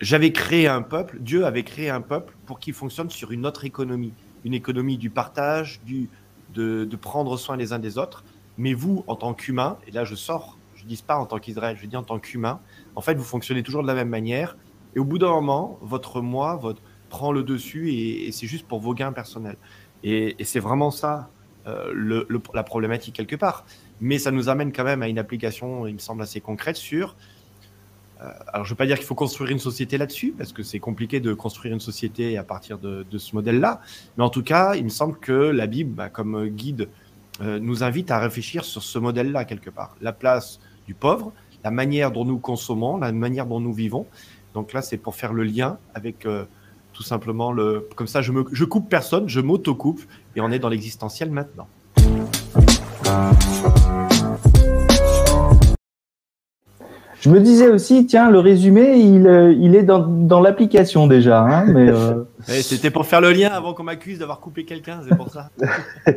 j'avais 0.01 0.31
créé 0.31 0.67
un 0.67 0.81
peuple, 0.81 1.17
Dieu 1.19 1.45
avait 1.45 1.63
créé 1.63 1.89
un 1.89 1.99
peuple 1.99 2.33
pour 2.45 2.59
qu'il 2.59 2.73
fonctionne 2.73 3.09
sur 3.09 3.31
une 3.31 3.45
autre 3.45 3.65
économie 3.65 4.13
une 4.45 4.53
économie 4.53 4.97
du 4.97 5.09
partage, 5.09 5.81
du, 5.85 6.09
de, 6.53 6.95
prendre 6.95 7.37
soin 7.37 7.57
les 7.57 7.73
uns 7.73 7.79
des 7.79 7.97
autres. 7.97 8.23
Mais 8.57 8.73
vous, 8.73 9.03
en 9.07 9.15
tant 9.15 9.33
qu'humain, 9.33 9.77
et 9.87 9.91
là 9.91 10.03
je 10.03 10.15
sors, 10.15 10.57
je 10.75 10.83
ne 10.83 10.89
dis 10.89 11.01
pas 11.05 11.17
en 11.17 11.25
tant 11.25 11.39
qu'Israël, 11.39 11.77
je 11.79 11.85
dis 11.85 11.95
en 11.95 12.03
tant 12.03 12.19
qu'humain, 12.19 12.59
en 12.95 13.01
fait, 13.01 13.15
vous 13.15 13.23
fonctionnez 13.23 13.63
toujours 13.63 13.81
de 13.81 13.87
la 13.87 13.95
même 13.95 14.09
manière. 14.09 14.57
Et 14.95 14.99
au 14.99 15.05
bout 15.05 15.17
d'un 15.17 15.29
moment, 15.29 15.77
votre 15.81 16.21
moi 16.21 16.55
votre, 16.55 16.81
prend 17.09 17.31
le 17.31 17.43
dessus 17.43 17.91
et, 17.91 18.31
c'est 18.31 18.47
juste 18.47 18.67
pour 18.67 18.79
vos 18.79 18.93
gains 18.93 19.11
personnels. 19.11 19.57
Et, 20.03 20.35
c'est 20.43 20.59
vraiment 20.59 20.91
ça 20.91 21.29
euh, 21.67 22.23
la 22.53 22.63
problématique 22.63 23.15
quelque 23.15 23.35
part. 23.35 23.65
Mais 23.99 24.17
ça 24.17 24.31
nous 24.31 24.47
amène 24.47 24.71
quand 24.71 24.85
même 24.85 25.01
à 25.01 25.09
une 25.09 25.19
application, 25.19 25.85
il 25.87 25.93
me 25.93 25.99
semble, 25.99 26.21
assez 26.21 26.39
concrète 26.39 26.77
sur 26.77 27.15
alors, 28.19 28.65
je 28.65 28.69
ne 28.69 28.73
veux 28.73 28.75
pas 28.75 28.85
dire 28.85 28.97
qu'il 28.97 29.05
faut 29.05 29.15
construire 29.15 29.51
une 29.51 29.59
société 29.59 29.97
là-dessus, 29.97 30.33
parce 30.37 30.51
que 30.51 30.61
c'est 30.61 30.79
compliqué 30.79 31.19
de 31.19 31.33
construire 31.33 31.73
une 31.73 31.79
société 31.79 32.37
à 32.37 32.43
partir 32.43 32.77
de, 32.77 33.05
de 33.09 33.17
ce 33.17 33.33
modèle-là. 33.35 33.79
Mais 34.17 34.23
en 34.23 34.29
tout 34.29 34.43
cas, 34.43 34.75
il 34.75 34.83
me 34.83 34.89
semble 34.89 35.17
que 35.17 35.31
la 35.31 35.67
Bible, 35.67 35.93
bah, 35.95 36.09
comme 36.09 36.47
guide, 36.47 36.89
euh, 37.41 37.59
nous 37.59 37.83
invite 37.83 38.11
à 38.11 38.19
réfléchir 38.19 38.65
sur 38.65 38.83
ce 38.83 38.99
modèle-là, 38.99 39.45
quelque 39.45 39.69
part. 39.69 39.95
La 40.01 40.11
place 40.11 40.59
du 40.87 40.93
pauvre, 40.93 41.31
la 41.63 41.71
manière 41.71 42.11
dont 42.11 42.25
nous 42.25 42.37
consommons, 42.37 42.97
la 42.97 43.11
manière 43.13 43.45
dont 43.45 43.61
nous 43.61 43.73
vivons. 43.73 44.05
Donc 44.53 44.73
là, 44.73 44.81
c'est 44.81 44.97
pour 44.97 45.15
faire 45.15 45.31
le 45.31 45.43
lien 45.43 45.77
avec 45.93 46.25
euh, 46.25 46.45
tout 46.91 47.03
simplement 47.03 47.53
le. 47.53 47.87
Comme 47.95 48.07
ça, 48.07 48.21
je, 48.21 48.33
me, 48.33 48.43
je 48.51 48.65
coupe 48.65 48.89
personne, 48.89 49.29
je 49.29 49.39
m'auto-coupe, 49.39 50.01
et 50.35 50.41
on 50.41 50.51
est 50.51 50.59
dans 50.59 50.69
l'existentiel 50.69 51.31
maintenant. 51.31 51.67
Je 57.21 57.29
me 57.29 57.41
disais 57.41 57.67
aussi, 57.67 58.05
tiens, 58.05 58.31
le 58.31 58.39
résumé, 58.39 58.97
il, 58.97 59.27
euh, 59.27 59.53
il 59.57 59.75
est 59.75 59.83
dans, 59.83 59.99
dans 59.99 60.39
l'application 60.39 61.05
déjà. 61.05 61.41
Hein, 61.41 61.65
mais 61.65 61.89
euh... 61.89 62.23
C'était 62.47 62.91
pour 62.91 63.05
faire 63.05 63.19
le 63.19 63.31
lien 63.31 63.49
avant 63.49 63.73
qu'on 63.73 63.83
m'accuse 63.83 64.19
d'avoir 64.19 64.39
coupé 64.39 64.63
quelqu'un, 64.63 65.01
c'est 65.07 65.17
pour 65.17 65.29
ça. 65.29 65.49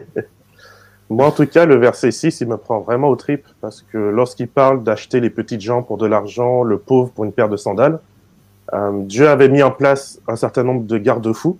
Moi, 1.10 1.26
en 1.26 1.32
tout 1.32 1.46
cas, 1.46 1.66
le 1.66 1.76
verset 1.76 2.12
6, 2.12 2.40
il 2.40 2.48
me 2.48 2.56
prend 2.56 2.80
vraiment 2.80 3.08
au 3.08 3.16
trip 3.16 3.44
parce 3.60 3.82
que 3.82 3.98
lorsqu'il 3.98 4.48
parle 4.48 4.84
d'acheter 4.84 5.20
les 5.20 5.28
petites 5.28 5.60
gens 5.60 5.82
pour 5.82 5.98
de 5.98 6.06
l'argent, 6.06 6.62
le 6.62 6.78
pauvre 6.78 7.10
pour 7.10 7.24
une 7.24 7.32
paire 7.32 7.48
de 7.48 7.56
sandales, 7.56 7.98
euh, 8.72 8.92
Dieu 9.02 9.28
avait 9.28 9.48
mis 9.48 9.62
en 9.62 9.72
place 9.72 10.20
un 10.28 10.36
certain 10.36 10.62
nombre 10.62 10.84
de 10.86 10.98
garde-fous 10.98 11.58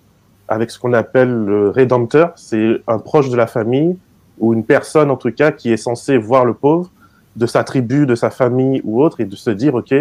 avec 0.49 0.71
ce 0.71 0.79
qu'on 0.79 0.93
appelle 0.93 1.31
le 1.31 1.69
rédempteur. 1.69 2.33
C'est 2.37 2.81
un 2.87 2.99
proche 2.99 3.29
de 3.29 3.37
la 3.37 3.49
famille 3.49 3.99
ou 4.39 4.55
une 4.55 4.65
personne, 4.65 5.11
en 5.11 5.17
tout 5.17 5.33
cas, 5.33 5.51
qui 5.51 5.73
est 5.73 5.77
censée 5.77 6.17
voir 6.17 6.45
le 6.45 6.55
pauvre 6.55 6.91
de 7.37 7.47
sa 7.47 7.65
tribu, 7.65 8.07
de 8.07 8.15
sa 8.15 8.31
famille 8.31 8.81
ou 8.85 9.03
autre, 9.03 9.21
et 9.21 9.25
de 9.25 9.37
se 9.37 9.51
dire, 9.51 9.75
OK, 9.75 9.95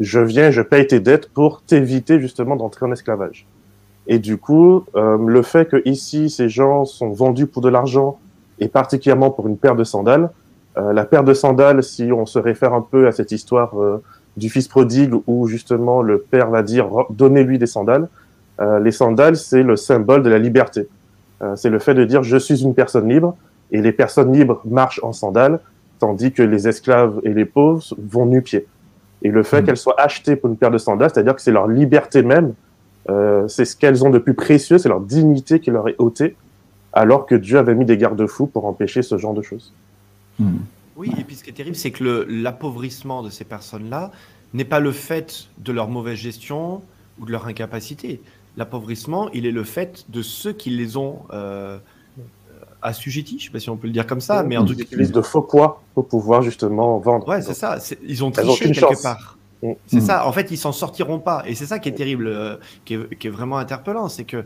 je 0.00 0.20
viens, 0.20 0.50
je 0.50 0.62
paye 0.62 0.86
tes 0.86 1.00
dettes 1.00 1.28
pour 1.28 1.62
t'éviter 1.62 2.20
justement 2.20 2.56
d'entrer 2.56 2.86
en 2.86 2.92
esclavage. 2.92 3.46
Et 4.06 4.18
du 4.18 4.38
coup, 4.38 4.84
euh, 4.96 5.18
le 5.24 5.42
fait 5.42 5.66
que 5.66 5.82
ici, 5.84 6.30
ces 6.30 6.48
gens 6.48 6.84
sont 6.84 7.10
vendus 7.10 7.46
pour 7.46 7.62
de 7.62 7.68
l'argent, 7.68 8.18
et 8.58 8.68
particulièrement 8.68 9.30
pour 9.30 9.46
une 9.46 9.56
paire 9.56 9.76
de 9.76 9.84
sandales, 9.84 10.30
euh, 10.78 10.92
la 10.92 11.04
paire 11.04 11.24
de 11.24 11.34
sandales, 11.34 11.82
si 11.82 12.10
on 12.12 12.26
se 12.26 12.38
réfère 12.38 12.72
un 12.72 12.80
peu 12.80 13.06
à 13.06 13.12
cette 13.12 13.30
histoire 13.32 13.78
euh, 13.80 14.02
du 14.36 14.48
fils 14.48 14.68
prodigue, 14.68 15.14
où 15.26 15.46
justement 15.48 16.02
le 16.02 16.18
père 16.18 16.50
va 16.50 16.62
dire, 16.62 16.88
donnez-lui 17.10 17.58
des 17.58 17.66
sandales, 17.66 18.08
les 18.82 18.92
sandales, 18.92 19.36
c'est 19.36 19.62
le 19.62 19.74
symbole 19.74 20.22
de 20.22 20.28
la 20.28 20.38
liberté. 20.38 20.86
C'est 21.54 21.70
le 21.70 21.78
fait 21.78 21.94
de 21.94 22.04
dire, 22.04 22.22
je 22.22 22.36
suis 22.36 22.62
une 22.62 22.74
personne 22.74 23.08
libre, 23.08 23.34
et 23.72 23.80
les 23.80 23.90
personnes 23.90 24.34
libres 24.34 24.60
marchent 24.66 25.00
en 25.02 25.14
sandales, 25.14 25.60
tandis 26.00 26.32
que 26.32 26.42
les 26.42 26.66
esclaves 26.66 27.20
et 27.22 27.32
les 27.32 27.44
pauvres 27.44 27.82
vont 27.98 28.26
nu-pieds. 28.26 28.66
Et 29.22 29.28
le 29.28 29.42
fait 29.42 29.62
mmh. 29.62 29.66
qu'elles 29.66 29.76
soient 29.76 30.00
achetées 30.00 30.34
pour 30.34 30.50
une 30.50 30.56
paire 30.56 30.70
de 30.70 30.78
sandales, 30.78 31.10
c'est-à-dire 31.14 31.36
que 31.36 31.42
c'est 31.42 31.52
leur 31.52 31.68
liberté 31.68 32.22
même, 32.22 32.54
euh, 33.08 33.46
c'est 33.48 33.64
ce 33.64 33.76
qu'elles 33.76 34.04
ont 34.04 34.10
de 34.10 34.18
plus 34.18 34.34
précieux, 34.34 34.78
c'est 34.78 34.88
leur 34.88 35.00
dignité 35.00 35.60
qui 35.60 35.70
leur 35.70 35.88
est 35.88 35.96
ôtée, 35.98 36.36
alors 36.92 37.26
que 37.26 37.34
Dieu 37.34 37.58
avait 37.58 37.74
mis 37.74 37.84
des 37.84 37.96
garde-fous 37.96 38.46
pour 38.46 38.64
empêcher 38.64 39.02
ce 39.02 39.16
genre 39.18 39.34
de 39.34 39.42
choses. 39.42 39.72
Mmh. 40.38 40.56
Oui, 40.96 41.12
et 41.18 41.24
puis 41.24 41.36
ce 41.36 41.44
qui 41.44 41.50
est 41.50 41.54
terrible, 41.54 41.76
c'est 41.76 41.92
que 41.92 42.26
l'appauvrissement 42.28 43.22
de 43.22 43.30
ces 43.30 43.44
personnes-là 43.44 44.10
n'est 44.52 44.64
pas 44.64 44.80
le 44.80 44.92
fait 44.92 45.48
de 45.58 45.72
leur 45.72 45.88
mauvaise 45.88 46.18
gestion 46.18 46.82
ou 47.18 47.26
de 47.26 47.30
leur 47.30 47.46
incapacité. 47.46 48.20
L'appauvrissement, 48.56 49.30
il 49.30 49.46
est 49.46 49.52
le 49.52 49.64
fait 49.64 50.04
de 50.08 50.22
ceux 50.22 50.52
qui 50.52 50.70
les 50.70 50.96
ont 50.96 51.20
euh, 51.32 51.78
assujettis, 52.82 53.38
je 53.38 53.44
sais 53.46 53.50
pas 53.50 53.60
si 53.60 53.70
on 53.70 53.76
peut 53.76 53.86
le 53.86 53.92
dire 53.92 54.06
comme 54.06 54.20
ça, 54.20 54.42
mais 54.42 54.56
en 54.56 54.64
tout 54.64 54.74
cas. 54.74 54.80
Ils 54.80 54.84
utilisent 54.84 55.12
de 55.12 55.22
faux 55.22 55.42
poids 55.42 55.82
pour 55.94 56.06
pouvoir 56.08 56.42
justement 56.42 56.98
vendre. 56.98 57.28
Ouais, 57.28 57.42
c'est 57.42 57.54
ça. 57.54 57.78
Ils 58.06 58.24
ont 58.24 58.30
triché 58.30 58.66
quelque 58.66 58.80
chance. 58.80 59.02
part. 59.02 59.38
Mm. 59.62 59.72
C'est 59.86 59.98
mm. 59.98 60.00
ça. 60.00 60.26
En 60.26 60.32
fait, 60.32 60.50
ils 60.50 60.58
s'en 60.58 60.72
sortiront 60.72 61.18
pas. 61.18 61.42
Et 61.46 61.54
c'est 61.54 61.66
ça 61.66 61.78
qui 61.78 61.88
est 61.88 61.94
terrible, 61.94 62.28
euh, 62.28 62.56
qui, 62.84 62.94
est, 62.94 63.18
qui, 63.18 63.26
est, 63.26 63.30
vraiment 63.30 63.58
interpellant, 63.58 64.08
c'est 64.08 64.24
que 64.24 64.44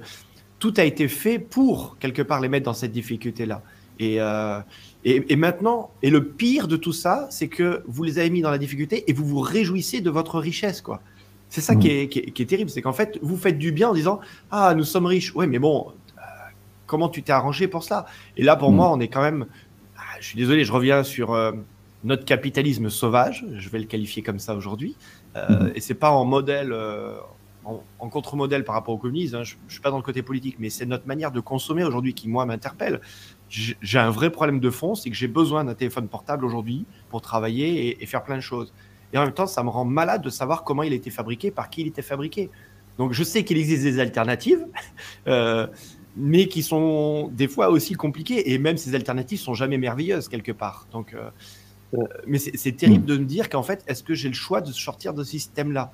tout 0.59 0.75
a 0.77 0.85
été 0.85 1.09
fait 1.09 1.39
pour 1.39 1.97
quelque 1.99 2.23
part 2.23 2.41
les 2.41 2.49
mettre 2.49 2.65
dans 2.65 2.75
cette 2.75 2.93
difficulté-là. 2.93 3.63
Et, 4.01 4.21
euh, 4.21 4.59
et, 5.05 5.25
et, 5.29 5.37
maintenant, 5.37 5.91
et 6.03 6.11
le 6.11 6.25
pire 6.25 6.67
de 6.67 6.77
tout 6.77 6.93
ça, 6.93 7.29
c'est 7.31 7.49
que 7.49 7.83
vous 7.87 8.03
les 8.03 8.19
avez 8.19 8.31
mis 8.31 8.41
dans 8.41 8.51
la 8.51 8.59
difficulté 8.59 9.05
et 9.09 9.13
vous 9.13 9.25
vous 9.25 9.41
réjouissez 9.41 10.01
de 10.01 10.11
votre 10.11 10.39
richesse, 10.39 10.81
quoi. 10.81 11.01
C'est 11.49 11.61
ça 11.61 11.75
mm. 11.75 11.79
qui, 11.79 11.89
est, 11.89 12.09
qui, 12.09 12.19
est, 12.19 12.31
qui, 12.33 12.43
est, 12.43 12.47
terrible, 12.47 12.71
c'est 12.71 12.83
qu'en 12.83 12.93
fait, 12.93 13.19
vous 13.23 13.37
faites 13.37 13.59
du 13.59 13.71
bien 13.71 13.91
en 13.91 13.95
disant 13.95 14.19
ah 14.51 14.75
nous 14.75 14.85
sommes 14.85 15.07
riches. 15.07 15.35
Ouais, 15.37 15.47
mais 15.47 15.61
bon, 15.61 15.93
comment 16.95 17.09
tu 17.09 17.25
t'es 17.25 17.33
arrangé 17.33 17.67
pour 17.67 17.83
ça 17.83 18.07
Et 18.37 18.45
là, 18.45 18.55
pour 18.55 18.71
mm. 18.71 18.77
moi, 18.77 18.93
on 18.93 19.01
est 19.01 19.09
quand 19.09 19.21
même. 19.21 19.47
Ah, 19.97 20.03
je 20.21 20.27
suis 20.27 20.37
désolé, 20.39 20.65
je 20.65 20.71
reviens 20.71 21.03
sur 21.03 21.33
euh, 21.33 21.51
notre 22.05 22.25
capitalisme 22.25 22.89
sauvage. 22.89 23.45
Je 23.57 23.69
vais 23.69 23.81
le 23.81 23.87
qualifier 23.87 24.23
comme 24.23 24.39
ça 24.39 24.55
aujourd'hui. 24.55 24.95
Euh, 25.35 25.49
mm. 25.49 25.73
Et 25.75 25.81
c'est 25.81 25.95
pas 25.95 26.13
en 26.13 26.25
modèle, 26.25 26.71
euh, 26.73 27.17
en, 27.65 27.83
en 27.99 28.09
contre-modèle 28.09 28.63
par 28.63 28.77
rapport 28.77 28.95
au 28.95 28.99
communisme. 28.99 29.35
Hein. 29.35 29.43
Je, 29.43 29.57
je 29.67 29.73
suis 29.73 29.83
pas 29.83 29.91
dans 29.91 29.97
le 29.97 30.05
côté 30.05 30.23
politique, 30.23 30.55
mais 30.61 30.71
c'est 30.71 30.87
notre 30.87 31.09
manière 31.09 31.33
de 31.33 31.41
consommer 31.41 31.83
aujourd'hui 31.83 32.15
qui 32.15 32.29
moi 32.29 32.47
m'interpelle. 32.47 33.01
J'ai 33.49 33.99
un 33.99 34.11
vrai 34.11 34.31
problème 34.31 34.61
de 34.61 34.71
fond, 34.71 34.95
c'est 34.95 35.11
que 35.11 35.17
j'ai 35.17 35.29
besoin 35.29 35.65
d'un 35.65 35.75
téléphone 35.75 36.07
portable 36.07 36.45
aujourd'hui 36.45 36.87
pour 37.09 37.23
travailler 37.23 37.89
et, 37.89 38.03
et, 38.05 38.07
faire 38.07 38.23
plein 38.23 38.37
de 38.37 38.41
choses. 38.41 38.73
Et 39.13 39.19
en 39.19 39.23
même 39.23 39.35
temps, 39.35 39.49
ça 39.49 39.65
me 39.65 39.69
rend 39.69 39.85
malade 39.85 40.23
de 40.23 40.31
savoir 40.31 40.63
comment 40.63 40.85
il 40.85 40.93
a 40.93 40.97
été 40.97 41.11
fabriqué, 41.11 41.51
par 41.51 41.71
qui 41.71 41.81
il 41.81 41.89
était 41.89 42.03
fabriqué. 42.03 42.51
Donc 42.99 43.13
je 43.13 43.25
sais 43.25 43.45
qu'il 43.45 43.59
existe 43.59 43.83
des 43.83 43.99
alternatives. 43.99 44.67
Euh, 45.27 45.67
mais 46.17 46.49
qui 46.49 46.63
sont 46.63 47.29
des 47.33 47.49
fois 47.49 47.69
aussi 47.71 47.95
compliquées. 47.95 48.53
Et 48.53 48.59
même 48.59 48.77
ces 48.77 48.95
alternatives 48.95 49.41
sont 49.41 49.55
jamais 49.55 49.79
merveilleuses 49.79 50.29
quelque 50.29 50.53
part. 50.53 50.87
Donc, 50.93 51.15
euh, 51.15 51.31
Euh, 51.95 52.03
mais 52.27 52.39
c'est 52.39 52.73
terrible 52.77 53.05
de 53.05 53.17
me 53.17 53.25
dire 53.25 53.49
qu'en 53.49 53.63
fait, 53.63 53.85
est-ce 53.87 54.03
que 54.03 54.15
j'ai 54.15 54.29
le 54.29 54.35
choix 54.35 54.61
de 54.61 54.73
sortir 54.73 55.15
de 55.15 55.23
ce 55.23 55.31
système-là? 55.31 55.93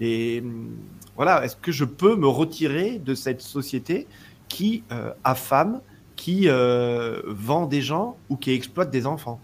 Et 0.00 0.40
hum, 0.40 0.76
voilà, 1.16 1.44
est-ce 1.44 1.56
que 1.56 1.72
je 1.72 1.84
peux 1.84 2.16
me 2.16 2.26
retirer 2.28 2.98
de 2.98 3.14
cette 3.14 3.40
société 3.42 4.06
qui 4.48 4.84
euh, 4.92 5.12
affame, 5.22 5.80
qui 6.16 6.48
euh, 6.48 7.20
vend 7.26 7.66
des 7.66 7.82
gens 7.82 8.16
ou 8.28 8.36
qui 8.36 8.52
exploite 8.52 8.90
des 8.90 9.06
enfants? 9.06 9.40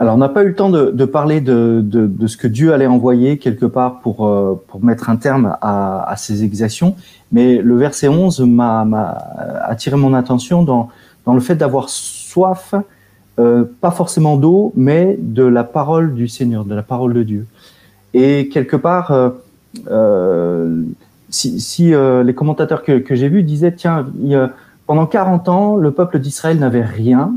Alors, 0.00 0.14
on 0.14 0.18
n'a 0.18 0.28
pas 0.28 0.42
eu 0.42 0.48
le 0.48 0.54
temps 0.54 0.70
de, 0.70 1.04
parler 1.04 1.40
de, 1.40 2.26
ce 2.26 2.36
que 2.36 2.48
Dieu 2.48 2.72
allait 2.72 2.86
envoyer 2.86 3.38
quelque 3.38 3.66
part 3.66 4.00
pour, 4.00 4.26
euh, 4.26 4.60
mettre 4.80 5.10
un 5.10 5.16
terme 5.16 5.56
à, 5.60 6.14
ces 6.16 6.44
exactions, 6.44 6.96
mais 7.30 7.58
le 7.58 7.76
verset 7.76 8.08
11 8.08 8.40
m'a 8.40 9.10
attiré 9.64 9.96
mon 9.96 10.14
attention 10.14 10.62
dans, 10.62 10.88
le 11.26 11.40
fait 11.40 11.54
d'avoir 11.54 11.88
soif, 11.88 12.74
euh, 13.38 13.64
pas 13.80 13.90
forcément 13.90 14.36
d'eau, 14.36 14.72
mais 14.76 15.16
de 15.18 15.44
la 15.44 15.64
parole 15.64 16.14
du 16.14 16.28
Seigneur, 16.28 16.64
de 16.64 16.74
la 16.74 16.82
parole 16.82 17.14
de 17.14 17.22
Dieu. 17.22 17.46
Et 18.14 18.48
quelque 18.48 18.76
part, 18.76 19.12
euh, 19.88 20.82
si, 21.30 21.94
les 22.24 22.34
commentateurs 22.34 22.82
que, 22.82 23.14
j'ai 23.14 23.28
vus 23.28 23.42
disaient, 23.42 23.72
tiens, 23.72 24.06
pendant 24.86 25.06
40 25.06 25.48
ans, 25.48 25.76
le 25.76 25.92
peuple 25.92 26.18
d'Israël 26.18 26.58
n'avait 26.58 26.82
rien, 26.82 27.34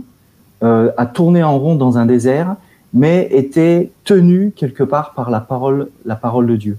euh, 0.63 0.91
à 0.98 1.06
tourner 1.06 1.44
en 1.44 1.58
rond 1.58 1.76
dans 1.76 1.98
un 1.98 2.06
désert, 2.06 2.56
mais 2.94 3.28
était 3.32 3.91
tenu 4.04 4.52
quelque 4.56 4.84
part 4.84 5.13
par 5.13 5.30
la 5.30 5.41
parole, 5.41 5.89
la 6.06 6.15
parole 6.15 6.48
de 6.48 6.56
Dieu. 6.56 6.78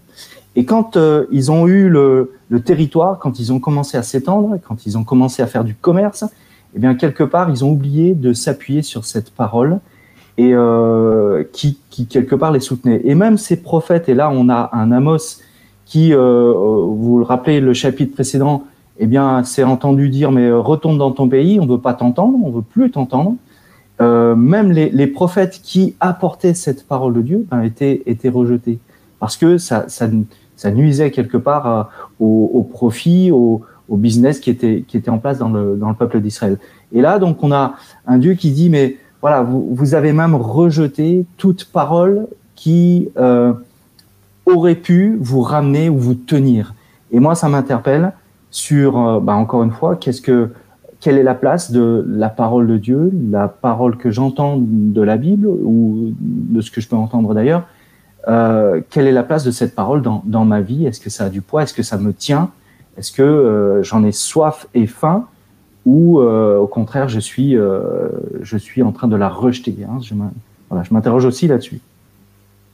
Et 0.56 0.64
quand 0.64 0.96
euh, 0.96 1.26
ils 1.30 1.52
ont 1.52 1.66
eu 1.66 1.90
le, 1.90 2.32
territoire, 2.64 3.18
quand 3.18 3.38
ils 3.38 3.52
ont 3.52 3.60
commencé 3.60 3.98
à 3.98 4.02
s'étendre, 4.02 4.58
quand 4.66 4.86
ils 4.86 4.96
ont 4.96 5.04
commencé 5.04 5.42
à 5.42 5.46
faire 5.46 5.64
du 5.64 5.74
commerce, 5.74 6.24
eh 6.74 6.78
bien 6.78 6.94
quelque 6.94 7.22
part 7.22 7.50
ils 7.50 7.64
ont 7.64 7.70
oublié 7.70 8.14
de 8.14 8.32
s'appuyer 8.32 8.82
sur 8.82 9.04
cette 9.04 9.30
parole 9.30 9.80
et 10.38 10.52
euh, 10.52 11.44
qui, 11.52 11.78
quelque 12.08 12.34
part 12.34 12.52
les 12.52 12.60
soutenait. 12.60 13.00
Et 13.04 13.14
même 13.14 13.38
ces 13.38 13.62
prophètes, 13.62 14.08
et 14.08 14.14
là 14.14 14.30
on 14.32 14.48
a 14.48 14.70
un 14.72 14.92
Amos 14.92 15.40
qui, 15.84 16.12
euh, 16.12 16.52
vous 16.54 17.18
le 17.18 17.24
rappelez, 17.24 17.60
le 17.60 17.74
chapitre 17.74 18.14
précédent, 18.14 18.64
eh 18.98 19.06
bien 19.06 19.44
s'est 19.44 19.64
entendu 19.64 20.08
dire 20.08 20.32
mais 20.32 20.46
euh, 20.46 20.58
retourne 20.58 20.98
dans 20.98 21.10
ton 21.10 21.28
pays, 21.28 21.60
on 21.60 21.66
veut 21.66 21.78
pas 21.78 21.94
t'entendre, 21.94 22.38
on 22.42 22.50
veut 22.50 22.62
plus 22.62 22.90
t'entendre. 22.90 23.36
Euh, 24.00 24.34
même 24.34 24.72
les, 24.72 24.90
les 24.90 25.06
prophètes 25.06 25.60
qui 25.62 25.94
apportaient 26.00 26.52
cette 26.54 26.86
parole 26.86 27.14
de 27.14 27.22
Dieu 27.22 27.46
ben, 27.50 27.62
étaient, 27.62 28.02
étaient 28.04 28.28
rejetés 28.28 28.78
parce 29.20 29.38
que 29.38 29.56
ça, 29.56 29.86
ça, 29.88 30.06
ça 30.54 30.70
nuisait 30.70 31.10
quelque 31.10 31.38
part 31.38 31.66
à- 31.66 31.90
au, 32.20 32.50
au 32.52 32.62
profit, 32.62 33.30
au, 33.30 33.62
au 33.88 33.96
business 33.96 34.38
qui 34.38 34.50
était, 34.50 34.84
qui 34.86 34.98
était 34.98 35.08
en 35.08 35.16
place 35.16 35.38
dans 35.38 35.48
le, 35.48 35.76
dans 35.76 35.88
le 35.88 35.94
peuple 35.94 36.20
d'Israël. 36.20 36.58
Et 36.92 37.00
là, 37.00 37.18
donc, 37.18 37.42
on 37.42 37.52
a 37.52 37.74
un 38.06 38.18
Dieu 38.18 38.34
qui 38.34 38.50
dit, 38.50 38.68
mais 38.68 38.96
voilà, 39.22 39.42
vous, 39.42 39.66
vous 39.72 39.94
avez 39.94 40.12
même 40.12 40.34
rejeté 40.34 41.24
toute 41.38 41.64
parole 41.64 42.26
qui 42.54 43.08
euh, 43.16 43.54
aurait 44.44 44.74
pu 44.74 45.16
vous 45.18 45.40
ramener 45.40 45.88
ou 45.88 45.96
vous 45.98 46.14
tenir. 46.14 46.74
Et 47.12 47.18
moi, 47.20 47.34
ça 47.34 47.48
m'interpelle 47.48 48.12
sur, 48.50 48.98
euh, 49.00 49.20
bah, 49.20 49.34
encore 49.34 49.62
une 49.62 49.72
fois, 49.72 49.96
qu'est-ce 49.96 50.20
que, 50.20 50.50
quelle 51.06 51.18
est 51.18 51.22
la 51.22 51.36
place 51.36 51.70
de 51.70 52.04
la 52.08 52.28
parole 52.28 52.66
de 52.66 52.78
Dieu, 52.78 53.12
la 53.30 53.46
parole 53.46 53.96
que 53.96 54.10
j'entends 54.10 54.58
de 54.58 55.00
la 55.00 55.16
Bible 55.16 55.46
ou 55.46 56.12
de 56.18 56.60
ce 56.60 56.72
que 56.72 56.80
je 56.80 56.88
peux 56.88 56.96
entendre 56.96 57.32
d'ailleurs, 57.32 57.62
euh, 58.26 58.80
quelle 58.90 59.06
est 59.06 59.12
la 59.12 59.22
place 59.22 59.44
de 59.44 59.52
cette 59.52 59.76
parole 59.76 60.02
dans, 60.02 60.44
ma 60.44 60.60
vie? 60.60 60.84
Est-ce 60.84 60.98
que 60.98 61.08
ça 61.08 61.26
a 61.26 61.28
du 61.28 61.42
poids? 61.42 61.62
Est-ce 61.62 61.74
que 61.74 61.84
ça 61.84 61.96
me 61.96 62.12
tient? 62.12 62.50
Est-ce 62.98 63.12
que 63.12 63.22
euh, 63.22 63.84
j'en 63.84 64.02
ai 64.02 64.10
soif 64.10 64.66
et 64.74 64.88
faim? 64.88 65.28
Ou 65.84 66.18
euh, 66.18 66.58
au 66.58 66.66
contraire, 66.66 67.08
je 67.08 67.20
suis, 67.20 67.54
je 67.54 68.56
suis 68.56 68.82
en 68.82 68.90
train 68.90 69.06
de 69.06 69.14
la 69.14 69.28
rejeter 69.28 69.76
hein? 69.88 70.00
Je 70.00 70.92
m'interroge 70.92 71.24
aussi 71.24 71.46
là-dessus. 71.46 71.78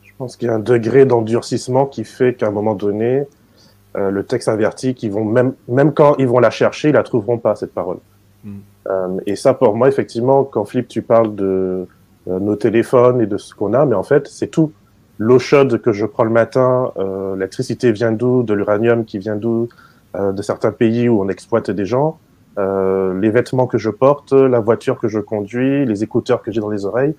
Je 0.05 0.13
pense 0.17 0.39
qu'il 0.39 0.49
y 0.49 0.51
a 0.51 0.55
un 0.55 0.59
degré 0.59 1.05
d'endurcissement 1.05 1.85
qui 1.85 2.05
fait 2.05 2.33
qu'à 2.33 2.47
un 2.47 2.51
moment 2.51 2.75
donné, 2.75 3.25
le 3.95 4.23
texte 4.23 4.49
avertit 4.49 4.95
qu'ils 4.95 5.13
vont 5.13 5.27
même, 5.27 5.53
même 5.69 5.93
quand 5.93 6.17
ils 6.19 6.27
vont 6.27 6.39
la 6.39 6.49
chercher, 6.49 6.89
ils 6.89 6.95
la 6.95 7.03
trouveront 7.03 7.37
pas 7.37 7.57
cette 7.57 7.75
parole. 7.75 7.99
Mm. 8.45 8.59
Euh, 8.89 9.21
et 9.27 9.37
ça, 9.37 9.55
pour 9.55 9.77
moi, 9.77 9.89
effectivement, 9.89 10.45
quand 10.45 10.65
Philippe, 10.65 10.89
tu 10.89 11.03
parles 11.03 11.35
de 11.35 11.87
euh, 12.29 12.39
nos 12.39 12.57
téléphones 12.57 13.21
et 13.21 13.27
de 13.27 13.37
ce 13.37 13.55
qu'on 13.55 13.73
a, 13.75 13.85
mais 13.85 13.95
en 13.95 14.03
fait, 14.03 14.29
c'est 14.29 14.49
tout. 14.49 14.73
L'eau 15.19 15.39
chaude 15.39 15.81
que 15.81 15.93
je 15.93 16.07
prends 16.07 16.25
le 16.25 16.31
matin, 16.31 16.91
euh, 16.97 17.35
l'électricité 17.35 17.93
vient 17.93 18.13
d'où, 18.13 18.43
de 18.43 18.55
l'uranium 18.55 19.05
qui 19.05 19.19
vient 19.19 19.37
d'où, 19.37 19.69
de 20.15 20.43
certains 20.43 20.73
pays 20.73 21.09
où 21.09 21.23
on 21.23 21.31
exploite 21.31 21.71
des 21.71 21.87
gens, 21.87 22.19
les 22.59 23.31
vêtements 23.31 23.67
que 23.67 23.79
je 23.79 23.89
porte, 23.89 24.33
la 24.33 24.61
voiture 24.61 24.99
que 24.99 25.09
je 25.09 25.19
conduis, 25.19 25.87
les 25.87 26.03
écouteurs 26.03 26.43
que 26.43 26.53
j'ai 26.53 26.61
dans 26.61 26.69
les 26.69 26.85
oreilles, 26.85 27.15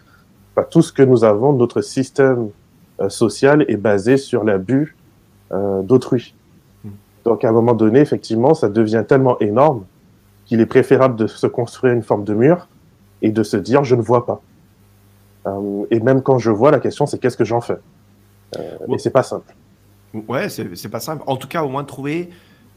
enfin, 0.55 0.67
tout 0.69 0.83
ce 0.83 0.93
que 0.93 1.01
nous 1.01 1.23
avons, 1.23 1.53
notre 1.53 1.81
système 1.81 2.49
social 3.07 3.65
est 3.67 3.77
basé 3.77 4.17
sur 4.17 4.43
l'abus 4.43 4.95
d'autrui. 5.51 6.36
Mm. 6.83 6.89
Donc 7.25 7.43
à 7.43 7.49
un 7.49 7.51
moment 7.51 7.73
donné, 7.73 7.99
effectivement, 7.99 8.53
ça 8.53 8.69
devient 8.69 9.03
tellement 9.07 9.39
énorme 9.39 9.86
qu'il 10.54 10.62
est 10.62 10.68
préférable 10.68 11.16
de 11.16 11.26
se 11.26 11.48
construire 11.48 11.96
une 11.96 12.04
forme 12.04 12.24
de 12.26 12.36
mur 12.36 12.68
et 13.24 13.32
de 13.32 13.42
se 13.42 13.58
dire 13.58 13.84
je 13.84 13.96
ne 13.96 14.04
vois 14.04 14.28
pas. 14.28 14.39
Euh, 15.48 15.88
et 15.89 16.00
même 16.00 16.22
quand 16.22 16.38
je 16.38 16.52
vois, 16.52 16.70
la 16.70 16.80
question 16.80 17.08
c'est 17.08 17.18
qu'est-ce 17.18 17.38
que 17.38 17.44
j'en 17.44 17.60
fais? 17.60 17.78
Euh, 18.58 18.78
Ouais. 18.88 18.98
Et 18.98 19.00
c'est 19.00 19.10
pas 19.10 19.24
simple. 19.24 19.56
Ouais, 20.28 20.50
c'est 20.50 20.89
pas 20.92 21.00
simple. 21.00 21.24
En 21.26 21.38
tout 21.38 21.48
cas, 21.48 21.63
au 21.63 21.70
moins 21.70 21.84
trouver, 21.84 22.30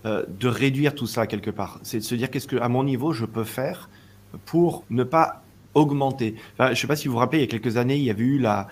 euh, 0.07 0.25
de 0.27 0.49
réduire 0.49 0.95
tout 0.95 1.07
ça 1.07 1.27
quelque 1.27 1.51
part. 1.51 1.79
C'est 1.83 1.99
de 1.99 2.03
se 2.03 2.15
dire 2.15 2.31
qu'est-ce 2.31 2.49
que, 2.49 2.57
à 2.57 2.71
mon 2.71 2.83
niveau, 2.83 3.13
je 3.13 3.27
peux 3.27 3.45
faire 3.45 3.91
pour 4.47 4.85
ne 4.89 5.05
pas 5.05 5.43
augmenter? 5.75 6.37
Je 6.59 6.73
sais 6.73 6.87
pas 6.87 6.97
si 6.97 7.09
vous 7.09 7.13
vous 7.13 7.21
rappelez, 7.21 7.41
il 7.41 7.45
y 7.45 7.45
a 7.45 7.51
quelques 7.51 7.77
années, 7.77 7.97
il 7.97 8.05
y 8.05 8.11
avait 8.11 8.25
eu 8.25 8.39
la. 8.39 8.69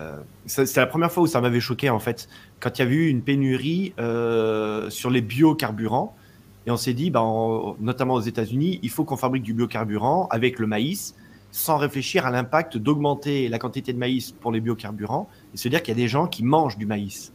euh, 0.00 0.18
c'est 0.44 0.76
la 0.76 0.86
première 0.86 1.10
fois 1.10 1.22
où 1.22 1.26
ça 1.26 1.40
m'avait 1.40 1.60
choqué 1.60 1.88
en 1.88 1.98
fait, 1.98 2.28
quand 2.60 2.78
il 2.78 2.82
y 2.82 2.84
avait 2.84 2.94
eu 2.94 3.08
une 3.08 3.22
pénurie 3.22 3.94
sur 4.90 5.08
les 5.08 5.22
biocarburants. 5.22 6.14
Et 6.66 6.70
on 6.70 6.76
s'est 6.76 6.94
dit, 6.94 7.10
ben, 7.10 7.20
en- 7.20 7.76
notamment 7.80 8.14
aux 8.14 8.20
États-Unis, 8.20 8.80
il 8.82 8.90
faut 8.90 9.04
qu'on 9.04 9.16
fabrique 9.16 9.42
du 9.42 9.54
biocarburant 9.54 10.28
avec 10.30 10.58
le 10.58 10.66
maïs, 10.66 11.14
sans 11.50 11.76
réfléchir 11.76 12.26
à 12.26 12.30
l'impact 12.30 12.78
d'augmenter 12.78 13.48
la 13.48 13.58
quantité 13.58 13.92
de 13.92 13.98
maïs 13.98 14.32
pour 14.32 14.50
les 14.50 14.60
biocarburants, 14.60 15.28
et 15.52 15.56
se 15.56 15.68
dire 15.68 15.82
qu'il 15.82 15.94
y 15.94 15.96
a 15.96 16.02
des 16.02 16.08
gens 16.08 16.26
qui 16.26 16.42
mangent 16.42 16.78
du 16.78 16.86
maïs. 16.86 17.32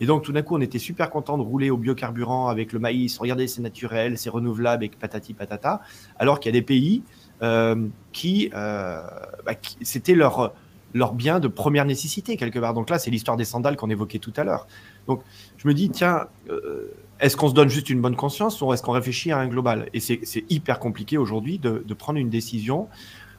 Et 0.00 0.06
donc, 0.06 0.24
tout 0.24 0.32
d'un 0.32 0.42
coup, 0.42 0.56
on 0.56 0.60
était 0.60 0.80
super 0.80 1.08
content 1.08 1.38
de 1.38 1.42
rouler 1.42 1.70
au 1.70 1.76
biocarburant 1.76 2.48
avec 2.48 2.72
le 2.72 2.80
maïs. 2.80 3.16
Regardez, 3.16 3.46
c'est 3.46 3.62
naturel, 3.62 4.18
c'est 4.18 4.28
renouvelable, 4.28 4.84
et 4.84 4.88
patati 4.88 5.34
patata. 5.34 5.80
Alors 6.18 6.40
qu'il 6.40 6.52
y 6.52 6.58
a 6.58 6.60
des 6.60 6.66
pays 6.66 7.02
euh, 7.42 7.86
qui, 8.12 8.50
euh, 8.54 9.00
bah, 9.46 9.54
qui- 9.54 9.76
c'était 9.82 10.14
leur, 10.14 10.52
leur 10.94 11.12
bien 11.14 11.40
de 11.40 11.48
première 11.48 11.84
nécessité, 11.84 12.36
quelque 12.36 12.58
part. 12.58 12.74
Donc 12.74 12.90
là, 12.90 12.98
c'est 12.98 13.10
l'histoire 13.10 13.36
des 13.36 13.44
sandales 13.44 13.76
qu'on 13.76 13.90
évoquait 13.90 14.18
tout 14.18 14.32
à 14.36 14.44
l'heure. 14.44 14.66
Donc, 15.06 15.22
je 15.64 15.68
me 15.68 15.74
dis, 15.74 15.88
tiens, 15.88 16.26
euh, 16.50 16.92
est-ce 17.20 17.36
qu'on 17.36 17.48
se 17.48 17.54
donne 17.54 17.70
juste 17.70 17.88
une 17.88 18.02
bonne 18.02 18.16
conscience 18.16 18.60
ou 18.60 18.72
est-ce 18.74 18.82
qu'on 18.82 18.92
réfléchit 18.92 19.32
à 19.32 19.38
un 19.38 19.48
global? 19.48 19.88
Et 19.94 20.00
c'est 20.00 20.44
hyper 20.50 20.78
compliqué 20.78 21.16
aujourd'hui 21.16 21.58
de, 21.58 21.82
de 21.86 21.94
prendre 21.94 22.18
une 22.18 22.28
décision, 22.28 22.88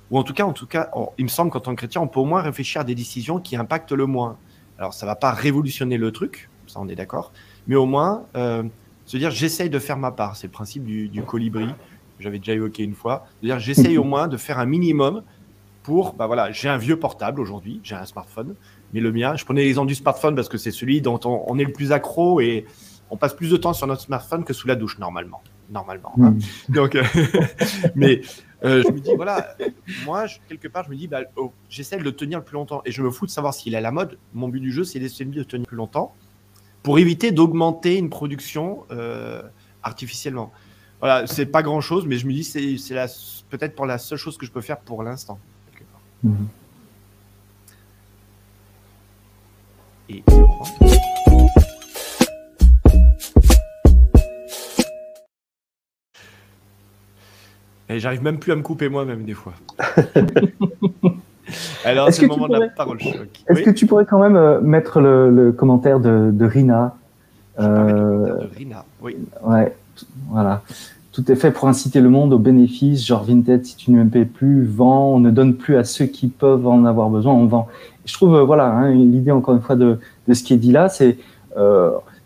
ou 0.09 0.17
en 0.17 0.23
tout 0.23 0.33
cas, 0.33 0.45
en 0.45 0.53
tout 0.53 0.65
cas, 0.65 0.89
il 1.17 1.25
me 1.25 1.29
semble 1.29 1.51
qu'en 1.51 1.59
tant 1.59 1.71
que 1.71 1.77
chrétien, 1.77 2.01
on 2.01 2.07
peut 2.07 2.19
au 2.19 2.25
moins 2.25 2.41
réfléchir 2.41 2.81
à 2.81 2.83
des 2.83 2.95
décisions 2.95 3.39
qui 3.39 3.55
impactent 3.55 3.91
le 3.91 4.07
moins. 4.07 4.38
Alors, 4.79 4.93
ça 4.93 5.05
va 5.05 5.15
pas 5.15 5.31
révolutionner 5.31 5.97
le 5.97 6.11
truc, 6.11 6.49
ça 6.67 6.79
on 6.81 6.88
est 6.88 6.95
d'accord, 6.95 7.31
mais 7.67 7.75
au 7.75 7.85
moins 7.85 8.25
euh, 8.35 8.63
se 9.05 9.17
dire 9.17 9.29
j'essaye 9.29 9.69
de 9.69 9.79
faire 9.79 9.97
ma 9.97 10.11
part. 10.11 10.35
C'est 10.35 10.47
le 10.47 10.51
principe 10.51 10.83
du, 10.83 11.07
du 11.09 11.21
colibri, 11.21 11.67
j'avais 12.19 12.39
déjà 12.39 12.53
évoqué 12.53 12.83
une 12.83 12.95
fois. 12.95 13.27
C'est-à-dire 13.39 13.59
j'essaye 13.59 13.97
au 13.97 14.03
moins 14.03 14.27
de 14.27 14.38
faire 14.38 14.57
un 14.57 14.65
minimum 14.65 15.21
pour, 15.83 16.13
bah 16.13 16.25
voilà, 16.25 16.51
j'ai 16.51 16.69
un 16.69 16.77
vieux 16.77 16.97
portable 16.99 17.39
aujourd'hui, 17.39 17.79
j'ai 17.83 17.93
un 17.93 18.05
smartphone, 18.05 18.55
mais 18.95 19.01
le 19.01 19.12
mien, 19.12 19.36
je 19.36 19.43
prenais 19.45 19.62
l'exemple 19.63 19.89
du 19.89 19.95
smartphone 19.95 20.34
parce 20.36 20.47
que 20.49 20.58
c'est 20.58 20.71
celui 20.71 21.01
dont 21.01 21.19
on, 21.25 21.43
on 21.47 21.60
est 21.60 21.65
le 21.65 21.71
plus 21.73 21.91
accro 21.91 22.39
et 22.39 22.65
on 23.12 23.17
passe 23.17 23.34
plus 23.36 23.51
de 23.51 23.58
temps 23.58 23.73
sur 23.73 23.86
notre 23.88 24.01
smartphone 24.01 24.43
que 24.45 24.53
sous 24.53 24.67
la 24.67 24.75
douche 24.75 24.97
normalement. 24.97 25.43
Normalement. 25.69 26.13
hein. 26.21 26.31
Mm. 26.69 26.73
Donc, 26.73 26.95
euh, 26.95 27.03
mais 27.95 28.21
euh, 28.63 28.81
je 28.84 28.91
me 28.91 28.99
dis, 28.99 29.13
voilà, 29.15 29.55
moi, 30.05 30.25
je- 30.27 30.38
quelque 30.47 30.67
part, 30.69 30.86
je 30.86 30.89
me 30.91 30.95
dis, 30.95 31.08
bah, 31.08 31.19
oh, 31.36 31.51
j'essaie 31.69 31.97
de 31.97 32.03
le 32.03 32.13
tenir 32.13 32.39
le 32.39 32.45
plus 32.45 32.53
longtemps 32.55 32.81
et 32.86 32.91
je 32.91 33.01
me 33.03 33.12
fous 33.12 33.25
de 33.25 33.31
savoir 33.31 33.53
s'il 33.53 33.73
est 33.73 33.77
à 33.77 33.81
la 33.81 33.91
mode. 33.91 34.17
Mon 34.34 34.47
but 34.47 34.60
du 34.62 34.71
jeu, 34.71 34.84
c'est 34.86 34.99
d'essayer 34.99 35.25
de 35.25 35.36
le 35.38 35.45
tenir 35.45 35.67
plus 35.67 35.75
longtemps 35.77 36.15
pour 36.84 36.97
éviter 36.99 37.31
d'augmenter 37.31 37.97
une 37.97 38.10
production 38.10 38.86
euh, 38.91 39.41
artificiellement. 39.84 40.51
Voilà, 41.01 41.27
c'est 41.27 41.45
pas 41.47 41.62
grand 41.63 41.81
chose, 41.81 42.05
mais 42.08 42.17
je 42.17 42.25
me 42.25 42.31
dis, 42.34 42.43
c'est 42.43 42.75
peut-être 43.49 43.75
pour 43.75 43.86
la 43.86 43.97
seule 43.97 44.17
chose 44.17 44.38
que 44.38 44.45
je 44.45 44.51
peux 44.51 44.62
faire 44.62 44.79
pour 44.79 45.03
l'instant. 45.03 45.38
quelque 45.75 46.34
Et 50.09 50.23
Et 57.89 57.99
j'arrive 57.99 58.23
même 58.23 58.39
plus 58.39 58.51
à 58.51 58.55
me 58.55 58.61
couper 58.63 58.89
moi-même 58.89 59.25
des 59.25 59.33
fois. 59.35 59.53
Alors, 61.85 62.11
c'est 62.11 62.23
le 62.23 62.27
moment 62.29 62.47
de 62.47 62.57
la 62.57 62.69
parole 62.69 62.99
choc. 62.99 63.27
Est-ce 63.47 63.59
Oui. 63.59 63.63
que 63.63 63.69
tu 63.69 63.85
pourrais 63.85 64.05
quand 64.05 64.19
même 64.19 64.35
euh, 64.35 64.59
mettre 64.59 64.99
le, 64.99 65.29
le 65.29 65.51
commentaire 65.51 65.99
de, 65.99 66.31
de 66.33 66.45
Rina 66.45 66.95
euh, 67.59 68.39
de 68.39 68.47
Rina. 68.55 68.83
Oui. 69.01 69.15
Ouais, 69.43 69.73
voilà. 70.29 70.63
Tout 71.15 71.32
est 71.32 71.36
fait 71.36 71.51
pour 71.51 71.69
inciter 71.69 72.01
le 72.01 72.10
monde 72.10 72.34
au 72.34 72.39
bénéfice, 72.39 73.06
genre 73.06 73.23
Vinted, 73.23 73.65
si 73.65 73.78
tu 73.78 73.91
ne 73.91 74.04
me 74.04 74.10
payes 74.10 74.25
plus, 74.25 74.65
vends, 74.65 75.13
on 75.13 75.19
ne 75.19 75.32
donne 75.32 75.56
plus 75.56 75.78
à 75.78 75.86
ceux 75.86 76.06
qui 76.06 76.28
peuvent 76.28 76.67
en 76.67 76.84
avoir 76.84 77.10
besoin, 77.10 77.34
on 77.34 77.45
vend. 77.45 77.67
je 78.06 78.13
trouve, 78.13 78.38
voilà, 78.41 78.67
hein, 78.67 78.91
l'idée 78.91 79.32
encore 79.32 79.56
une 79.56 79.62
fois 79.62 79.78
de, 79.78 79.97
de, 80.28 80.34
ce 80.34 80.43
qui 80.43 80.54
est 80.54 80.58
dit 80.58 80.73
là, 80.73 80.89
c'est 80.89 81.17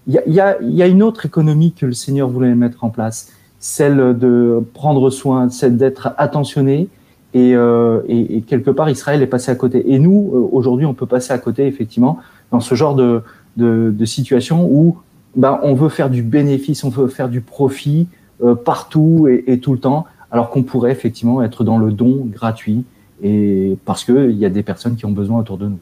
il 0.07 0.15
y, 0.15 0.17
a, 0.17 0.27
y, 0.27 0.39
a, 0.39 0.57
y, 0.59 0.81
a, 0.81 0.87
une 0.87 1.03
autre 1.03 1.27
économie 1.27 1.71
que 1.71 1.85
le 1.85 1.93
Seigneur 1.93 2.29
voulait 2.29 2.55
mettre 2.55 2.83
en 2.83 2.89
place, 2.89 3.31
celle 3.59 4.17
de 4.17 4.63
prendre 4.73 5.11
soin, 5.11 5.49
celle 5.49 5.77
d'être 5.77 6.15
attentionné, 6.17 6.87
et, 7.35 7.53
euh, 7.55 8.01
et, 8.07 8.41
quelque 8.41 8.71
part 8.71 8.89
Israël 8.89 9.21
est 9.21 9.27
passé 9.27 9.51
à 9.51 9.55
côté. 9.55 9.93
Et 9.93 9.99
nous, 9.99 10.31
euh, 10.33 10.49
aujourd'hui, 10.51 10.87
on 10.87 10.95
peut 10.95 11.05
passer 11.05 11.31
à 11.31 11.37
côté, 11.37 11.67
effectivement, 11.67 12.17
dans 12.51 12.59
ce 12.59 12.73
genre 12.73 12.95
de, 12.95 13.21
de, 13.55 13.93
de 13.95 14.05
situation 14.05 14.65
où 14.65 14.97
ben, 15.35 15.59
on 15.61 15.75
veut 15.75 15.89
faire 15.89 16.09
du 16.09 16.23
bénéfice, 16.23 16.83
on 16.83 16.89
veut 16.89 17.07
faire 17.07 17.29
du 17.29 17.41
profit 17.41 18.07
euh, 18.43 18.55
partout 18.55 19.27
et, 19.27 19.43
et, 19.47 19.59
tout 19.59 19.73
le 19.73 19.79
temps, 19.79 20.05
alors 20.31 20.49
qu'on 20.49 20.63
pourrait 20.63 20.91
effectivement 20.91 21.41
être 21.43 21.63
dans 21.63 21.77
le 21.77 21.91
don 21.91 22.25
gratuit, 22.25 22.85
et 23.21 23.77
parce 23.85 24.03
qu'il 24.05 24.37
y 24.37 24.45
a 24.45 24.49
des 24.49 24.63
personnes 24.63 24.95
qui 24.95 25.05
ont 25.05 25.11
besoin 25.11 25.39
autour 25.39 25.57
de 25.57 25.67
nous. 25.67 25.79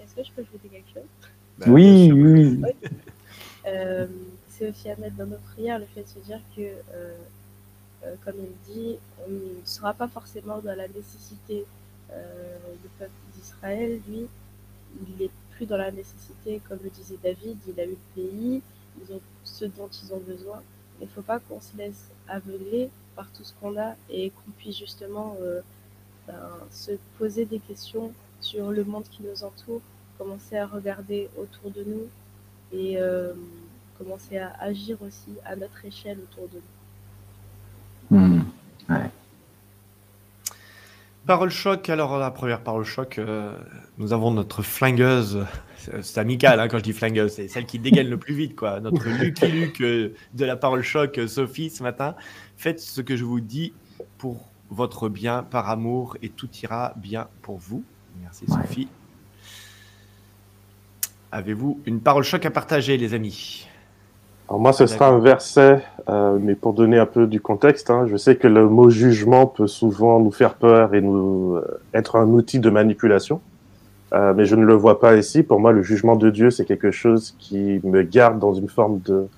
Est-ce 0.00 0.14
que 0.14 0.22
je 0.24 0.30
peux 0.32 0.42
ajouter 0.42 0.68
quelque 0.68 0.92
chose? 0.94 1.08
Ben, 1.58 1.72
Oui, 1.72 2.12
oui. 2.12 2.62
Euh, 3.66 4.06
C'est 4.48 4.70
aussi 4.70 4.88
à 4.88 4.96
mettre 4.96 5.16
dans 5.16 5.26
nos 5.26 5.38
prières 5.52 5.80
le 5.80 5.86
fait 5.86 6.02
de 6.02 6.06
se 6.06 6.24
dire 6.24 6.38
que 6.56 6.62
euh, 8.06 8.14
comme 8.24 8.34
il 8.38 8.72
dit, 8.72 8.96
on 9.26 9.30
ne 9.30 9.64
sera 9.64 9.92
pas 9.94 10.08
forcément 10.08 10.58
dans 10.58 10.76
la 10.76 10.86
nécessité 10.88 11.64
euh, 12.12 12.56
du 12.82 12.88
peuple 12.98 13.10
d'Israël. 13.34 14.00
Lui, 14.08 14.26
il 15.00 15.24
n'est 15.24 15.30
plus 15.52 15.66
dans 15.66 15.76
la 15.76 15.90
nécessité, 15.90 16.60
comme 16.68 16.78
le 16.84 16.90
disait 16.90 17.18
David, 17.22 17.56
il 17.68 17.80
a 17.80 17.84
eu 17.84 17.90
le 17.90 17.96
pays, 18.14 18.62
ils 19.00 19.14
ont 19.14 19.20
ce 19.44 19.64
dont 19.64 19.88
ils 19.88 20.12
ont 20.12 20.20
besoin. 20.20 20.62
Il 21.00 21.04
ne 21.04 21.10
faut 21.10 21.22
pas 21.22 21.38
qu'on 21.38 21.60
se 21.60 21.76
laisse 21.76 22.10
aveugler 22.28 22.90
par 23.14 23.30
tout 23.32 23.44
ce 23.44 23.52
qu'on 23.60 23.78
a 23.78 23.94
et 24.10 24.30
qu'on 24.30 24.50
puisse 24.52 24.78
justement 24.78 25.36
euh, 25.42 25.60
ben, 26.26 26.34
se 26.70 26.92
poser 27.18 27.44
des 27.44 27.58
questions 27.58 28.12
sur 28.40 28.70
le 28.70 28.84
monde 28.84 29.04
qui 29.10 29.22
nous 29.22 29.44
entoure, 29.44 29.80
commencer 30.18 30.56
à 30.56 30.66
regarder 30.66 31.28
autour 31.36 31.70
de 31.70 31.84
nous 31.84 32.08
et 32.72 32.98
euh, 32.98 33.32
commencer 33.98 34.38
à 34.38 34.52
agir 34.60 34.98
aussi 35.02 35.32
à 35.44 35.56
notre 35.56 35.84
échelle 35.84 36.18
autour 36.18 36.48
de 36.48 36.60
nous. 38.10 38.18
Mmh. 38.18 38.44
Ouais. 38.88 39.10
Parole 41.26 41.50
choc, 41.50 41.88
alors 41.88 42.18
la 42.18 42.30
première 42.30 42.60
parole 42.60 42.84
choc, 42.84 43.18
euh, 43.18 43.52
nous 43.98 44.12
avons 44.12 44.30
notre 44.30 44.62
flingueuse, 44.62 45.44
c'est 46.02 46.20
amical 46.20 46.60
hein, 46.60 46.68
quand 46.68 46.78
je 46.78 46.82
dis 46.82 46.92
flingueuse, 46.92 47.32
c'est 47.32 47.48
celle 47.48 47.66
qui 47.66 47.78
dégaine 47.78 48.08
le 48.08 48.16
plus 48.16 48.34
vite, 48.34 48.56
quoi. 48.56 48.80
Notre 48.80 49.08
Lucky 49.08 49.46
Luke 49.46 49.80
euh, 49.80 50.14
de 50.34 50.44
la 50.44 50.56
parole 50.56 50.82
choc, 50.82 51.18
euh, 51.18 51.26
Sophie, 51.26 51.70
ce 51.70 51.82
matin. 51.82 52.14
Faites 52.56 52.80
ce 52.80 53.00
que 53.00 53.16
je 53.16 53.24
vous 53.24 53.40
dis 53.40 53.72
pour 54.18 54.48
votre 54.70 55.08
bien, 55.08 55.42
par 55.42 55.70
amour, 55.70 56.16
et 56.22 56.28
tout 56.28 56.48
ira 56.62 56.94
bien 56.96 57.28
pour 57.42 57.58
vous. 57.58 57.84
Merci 58.20 58.46
Sophie. 58.46 58.80
Ouais. 58.80 58.86
Avez-vous 61.32 61.80
une 61.86 62.00
parole 62.00 62.24
choc 62.24 62.46
à 62.46 62.50
partager, 62.50 62.96
les 62.96 63.14
amis? 63.14 63.66
Alors 64.48 64.60
moi, 64.60 64.72
ce 64.72 64.86
sera 64.86 65.08
un 65.08 65.18
verset, 65.18 65.82
euh, 66.08 66.38
mais 66.40 66.54
pour 66.54 66.72
donner 66.72 66.98
un 66.98 67.06
peu 67.06 67.26
du 67.26 67.40
contexte, 67.40 67.90
hein, 67.90 68.06
je 68.08 68.16
sais 68.16 68.36
que 68.36 68.46
le 68.46 68.68
mot 68.68 68.90
jugement 68.90 69.46
peut 69.46 69.66
souvent 69.66 70.20
nous 70.20 70.30
faire 70.30 70.54
peur 70.54 70.94
et 70.94 71.00
nous 71.00 71.56
euh, 71.56 71.80
être 71.92 72.14
un 72.14 72.28
outil 72.28 72.60
de 72.60 72.70
manipulation, 72.70 73.40
euh, 74.16 74.32
mais 74.34 74.46
je 74.46 74.56
ne 74.56 74.64
le 74.64 74.74
vois 74.74 74.98
pas 74.98 75.16
ici. 75.16 75.42
Pour 75.42 75.60
moi, 75.60 75.72
le 75.72 75.82
jugement 75.82 76.16
de 76.16 76.30
Dieu, 76.30 76.50
c'est 76.50 76.64
quelque 76.64 76.90
chose 76.90 77.36
qui 77.38 77.80
me 77.84 78.02
garde 78.02 78.38
dans 78.38 78.54
une 78.54 78.68
forme 78.68 79.00
de 79.00 79.28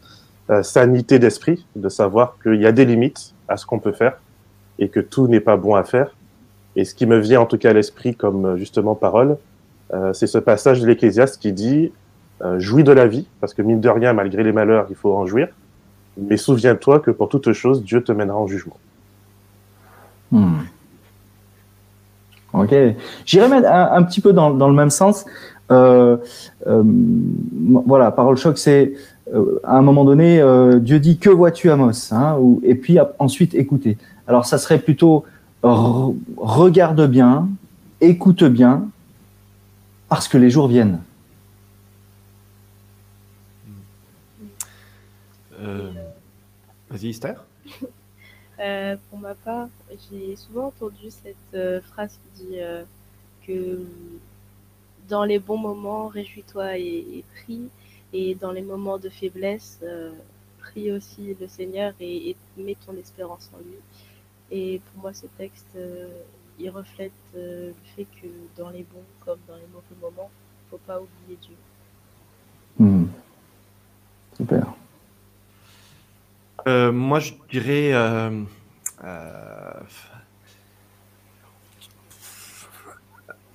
euh, 0.50 0.62
sanité 0.62 1.18
d'esprit, 1.18 1.66
de 1.74 1.88
savoir 1.88 2.36
qu'il 2.42 2.60
y 2.60 2.66
a 2.66 2.72
des 2.72 2.84
limites 2.84 3.34
à 3.48 3.56
ce 3.56 3.66
qu'on 3.66 3.80
peut 3.80 3.92
faire 3.92 4.18
et 4.78 4.88
que 4.88 5.00
tout 5.00 5.26
n'est 5.26 5.40
pas 5.40 5.56
bon 5.56 5.74
à 5.74 5.82
faire. 5.84 6.14
Et 6.76 6.84
ce 6.84 6.94
qui 6.94 7.06
me 7.06 7.18
vient 7.18 7.40
en 7.40 7.46
tout 7.46 7.58
cas 7.58 7.70
à 7.70 7.72
l'esprit 7.72 8.14
comme 8.14 8.56
justement 8.56 8.94
parole, 8.94 9.36
euh, 9.92 10.12
c'est 10.12 10.26
ce 10.26 10.38
passage 10.38 10.80
de 10.80 10.86
l'Ecclésiaste 10.86 11.40
qui 11.40 11.52
dit 11.52 11.92
euh, 12.42 12.60
jouis 12.60 12.84
de 12.84 12.92
la 12.92 13.06
vie, 13.06 13.26
parce 13.40 13.52
que 13.52 13.62
mine 13.62 13.80
de 13.80 13.88
rien, 13.88 14.12
malgré 14.12 14.44
les 14.44 14.52
malheurs, 14.52 14.86
il 14.90 14.96
faut 14.96 15.14
en 15.14 15.26
jouir. 15.26 15.48
Mais 16.16 16.36
souviens-toi 16.36 17.00
que 17.00 17.10
pour 17.10 17.28
toute 17.28 17.52
chose, 17.52 17.82
Dieu 17.82 18.02
te 18.02 18.12
mènera 18.12 18.38
en 18.38 18.46
jugement. 18.46 18.76
Hmm. 20.30 20.60
Ok. 22.52 22.74
J'irais 23.26 23.48
mettre 23.48 23.68
un, 23.70 24.02
petit 24.02 24.20
peu 24.20 24.32
dans, 24.32 24.50
dans 24.50 24.68
le 24.68 24.74
même 24.74 24.90
sens. 24.90 25.24
Euh, 25.70 26.16
euh, 26.66 26.82
voilà, 27.86 28.10
parole 28.10 28.36
choc, 28.36 28.56
c'est 28.58 28.94
euh, 29.34 29.60
à 29.64 29.76
un 29.76 29.82
moment 29.82 30.04
donné, 30.04 30.42
Dieu 30.80 30.98
dit 30.98 31.18
que 31.18 31.30
vois-tu 31.30 31.70
Amos 31.70 32.12
hein, 32.12 32.38
Et 32.62 32.74
puis 32.74 32.98
ensuite 33.18 33.54
écouter. 33.54 33.98
Alors 34.26 34.46
ça 34.46 34.58
serait 34.58 34.78
plutôt 34.78 35.24
re 35.62 36.14
regarde 36.36 37.06
bien, 37.06 37.48
écoute 38.00 38.44
bien, 38.44 38.88
parce 40.08 40.28
que 40.28 40.38
les 40.38 40.50
jours 40.50 40.68
viennent. 40.68 41.00
Vas-y, 46.90 47.10
Esther? 47.10 47.44
Euh, 48.60 48.96
pour 49.08 49.18
ma 49.18 49.34
part, 49.34 49.68
j'ai 50.10 50.34
souvent 50.36 50.66
entendu 50.66 51.10
cette 51.10 51.36
euh, 51.54 51.80
phrase 51.80 52.18
qui 52.18 52.44
dit 52.44 52.60
euh, 52.60 52.82
que 53.46 53.84
dans 55.08 55.24
les 55.24 55.38
bons 55.38 55.56
moments, 55.56 56.08
réjouis-toi 56.08 56.76
et, 56.78 57.24
prie, 57.36 57.68
et 58.12 58.34
dans 58.34 58.52
les 58.52 58.62
moments 58.62 58.98
de 58.98 59.08
faiblesse, 59.08 59.80
prie 60.58 60.92
aussi 60.92 61.34
le 61.40 61.48
Seigneur 61.48 61.94
et, 62.00 62.30
et, 62.30 62.36
mets 62.58 62.76
ton 62.84 62.94
espérance 62.96 63.50
en 63.54 63.58
lui. 63.58 63.76
Et 64.50 64.80
pour 64.80 65.02
moi, 65.02 65.14
ce 65.14 65.26
texte, 65.38 65.78
il 66.58 66.68
reflète 66.68 67.12
le 67.34 67.72
fait 67.96 68.06
que 68.20 68.26
dans 68.56 68.68
les 68.68 68.82
bons 68.82 69.04
comme 69.24 69.38
dans 69.48 69.56
les 69.56 69.68
mauvais 69.72 69.96
moments, 70.00 70.30
il 70.30 70.64
ne 70.66 70.70
faut 70.70 70.84
pas 70.86 71.00
oublier 71.00 71.38
Dieu. 71.40 71.56
Mmh. 72.78 73.06
Super. 74.36 74.77
Euh, 76.66 76.92
moi, 76.92 77.20
je 77.20 77.32
dirais. 77.50 77.92
Euh, 77.92 78.42
euh, 79.04 79.72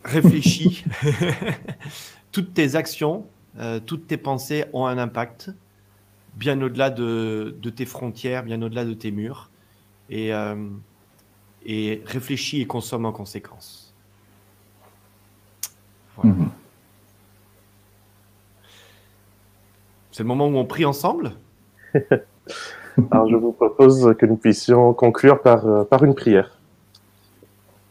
réfléchis. 0.03 0.83
toutes 2.31 2.53
tes 2.53 2.75
actions, 2.75 3.27
toutes 3.85 4.07
tes 4.07 4.17
pensées 4.17 4.65
ont 4.73 4.85
un 4.85 4.97
impact, 4.97 5.51
bien 6.35 6.61
au-delà 6.61 6.89
de, 6.89 7.55
de, 7.61 7.69
tes 7.69 7.85
frontières, 7.85 8.43
bien 8.43 8.61
au-delà 8.61 8.85
de 8.85 8.93
tes 8.93 9.11
murs. 9.11 9.49
Et, 10.09 10.31
et 11.65 12.03
réfléchis 12.05 12.61
et 12.61 12.67
consomme 12.67 13.05
en 13.05 13.11
conséquence. 13.11 13.93
Voilà. 16.17 16.35
Mmh. 16.35 16.51
C'est 20.11 20.21
le 20.21 20.27
moment 20.27 20.47
où 20.47 20.57
on 20.57 20.65
prie 20.65 20.85
ensemble? 20.85 21.33
Alors, 23.11 23.27
je 23.29 23.35
vous 23.35 23.51
propose 23.51 24.15
que 24.17 24.25
nous 24.25 24.35
puissions 24.35 24.93
conclure 24.93 25.41
par, 25.41 25.67
euh, 25.67 25.83
par 25.83 26.03
une 26.03 26.13
prière. 26.13 26.51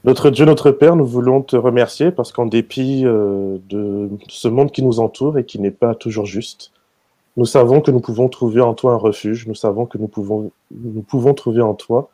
Notre 0.04 0.30
Dieu, 0.30 0.44
notre 0.44 0.72
Père, 0.72 0.96
nous 0.96 1.06
voulons 1.06 1.42
te 1.42 1.56
remercier 1.56 2.10
parce 2.10 2.32
qu'en 2.32 2.46
dépit 2.46 3.02
euh, 3.04 3.58
de 3.68 4.10
ce 4.28 4.48
monde 4.48 4.72
qui 4.72 4.82
nous 4.82 4.98
entoure 4.98 5.38
et 5.38 5.44
qui 5.44 5.60
n'est 5.60 5.70
pas 5.70 5.94
toujours 5.94 6.26
juste, 6.26 6.72
nous 7.36 7.46
savons 7.46 7.80
que 7.80 7.90
nous 7.90 8.00
pouvons 8.00 8.28
trouver 8.28 8.60
en 8.60 8.74
toi 8.74 8.92
un 8.92 8.96
refuge, 8.96 9.46
nous 9.46 9.54
savons 9.54 9.86
que 9.86 9.98
nous 9.98 10.08
pouvons, 10.08 10.50
nous 10.70 11.02
pouvons 11.02 11.34
trouver 11.34 11.62
en 11.62 11.74
toi 11.74 12.10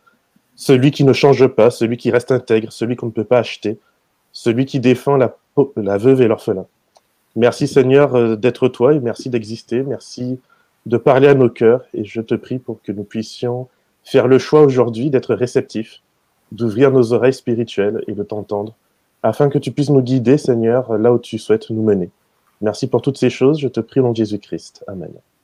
celui 0.54 0.90
qui 0.90 1.04
ne 1.04 1.12
change 1.12 1.46
pas, 1.46 1.70
celui 1.70 1.96
qui 1.96 2.10
reste 2.10 2.30
intègre, 2.30 2.72
celui 2.72 2.96
qu'on 2.96 3.06
ne 3.06 3.12
peut 3.12 3.24
pas 3.24 3.38
acheter, 3.38 3.78
celui 4.32 4.66
qui 4.66 4.80
défend 4.80 5.16
la, 5.16 5.36
la 5.76 5.98
veuve 5.98 6.20
et 6.20 6.28
l'orphelin. 6.28 6.66
Merci 7.36 7.68
Seigneur 7.68 8.14
euh, 8.14 8.36
d'être 8.36 8.68
toi 8.68 8.92
et 8.92 9.00
merci 9.00 9.30
d'exister, 9.30 9.82
merci 9.82 10.38
de 10.88 10.96
parler 10.96 11.28
à 11.28 11.34
nos 11.34 11.50
cœurs 11.50 11.84
et 11.92 12.04
je 12.04 12.22
te 12.22 12.34
prie 12.34 12.58
pour 12.58 12.80
que 12.82 12.92
nous 12.92 13.04
puissions 13.04 13.68
faire 14.04 14.26
le 14.26 14.38
choix 14.38 14.62
aujourd'hui 14.62 15.10
d'être 15.10 15.34
réceptifs, 15.34 16.00
d'ouvrir 16.50 16.90
nos 16.90 17.12
oreilles 17.12 17.34
spirituelles 17.34 18.02
et 18.06 18.14
de 18.14 18.22
t'entendre, 18.22 18.74
afin 19.22 19.50
que 19.50 19.58
tu 19.58 19.70
puisses 19.70 19.90
nous 19.90 20.00
guider, 20.00 20.38
Seigneur, 20.38 20.96
là 20.96 21.12
où 21.12 21.18
tu 21.18 21.38
souhaites 21.38 21.68
nous 21.68 21.82
mener. 21.82 22.08
Merci 22.62 22.86
pour 22.86 23.02
toutes 23.02 23.18
ces 23.18 23.28
choses, 23.28 23.60
je 23.60 23.68
te 23.68 23.80
prie 23.80 24.00
au 24.00 24.04
nom 24.04 24.14
Jésus-Christ. 24.14 24.82
Amen. 24.86 25.12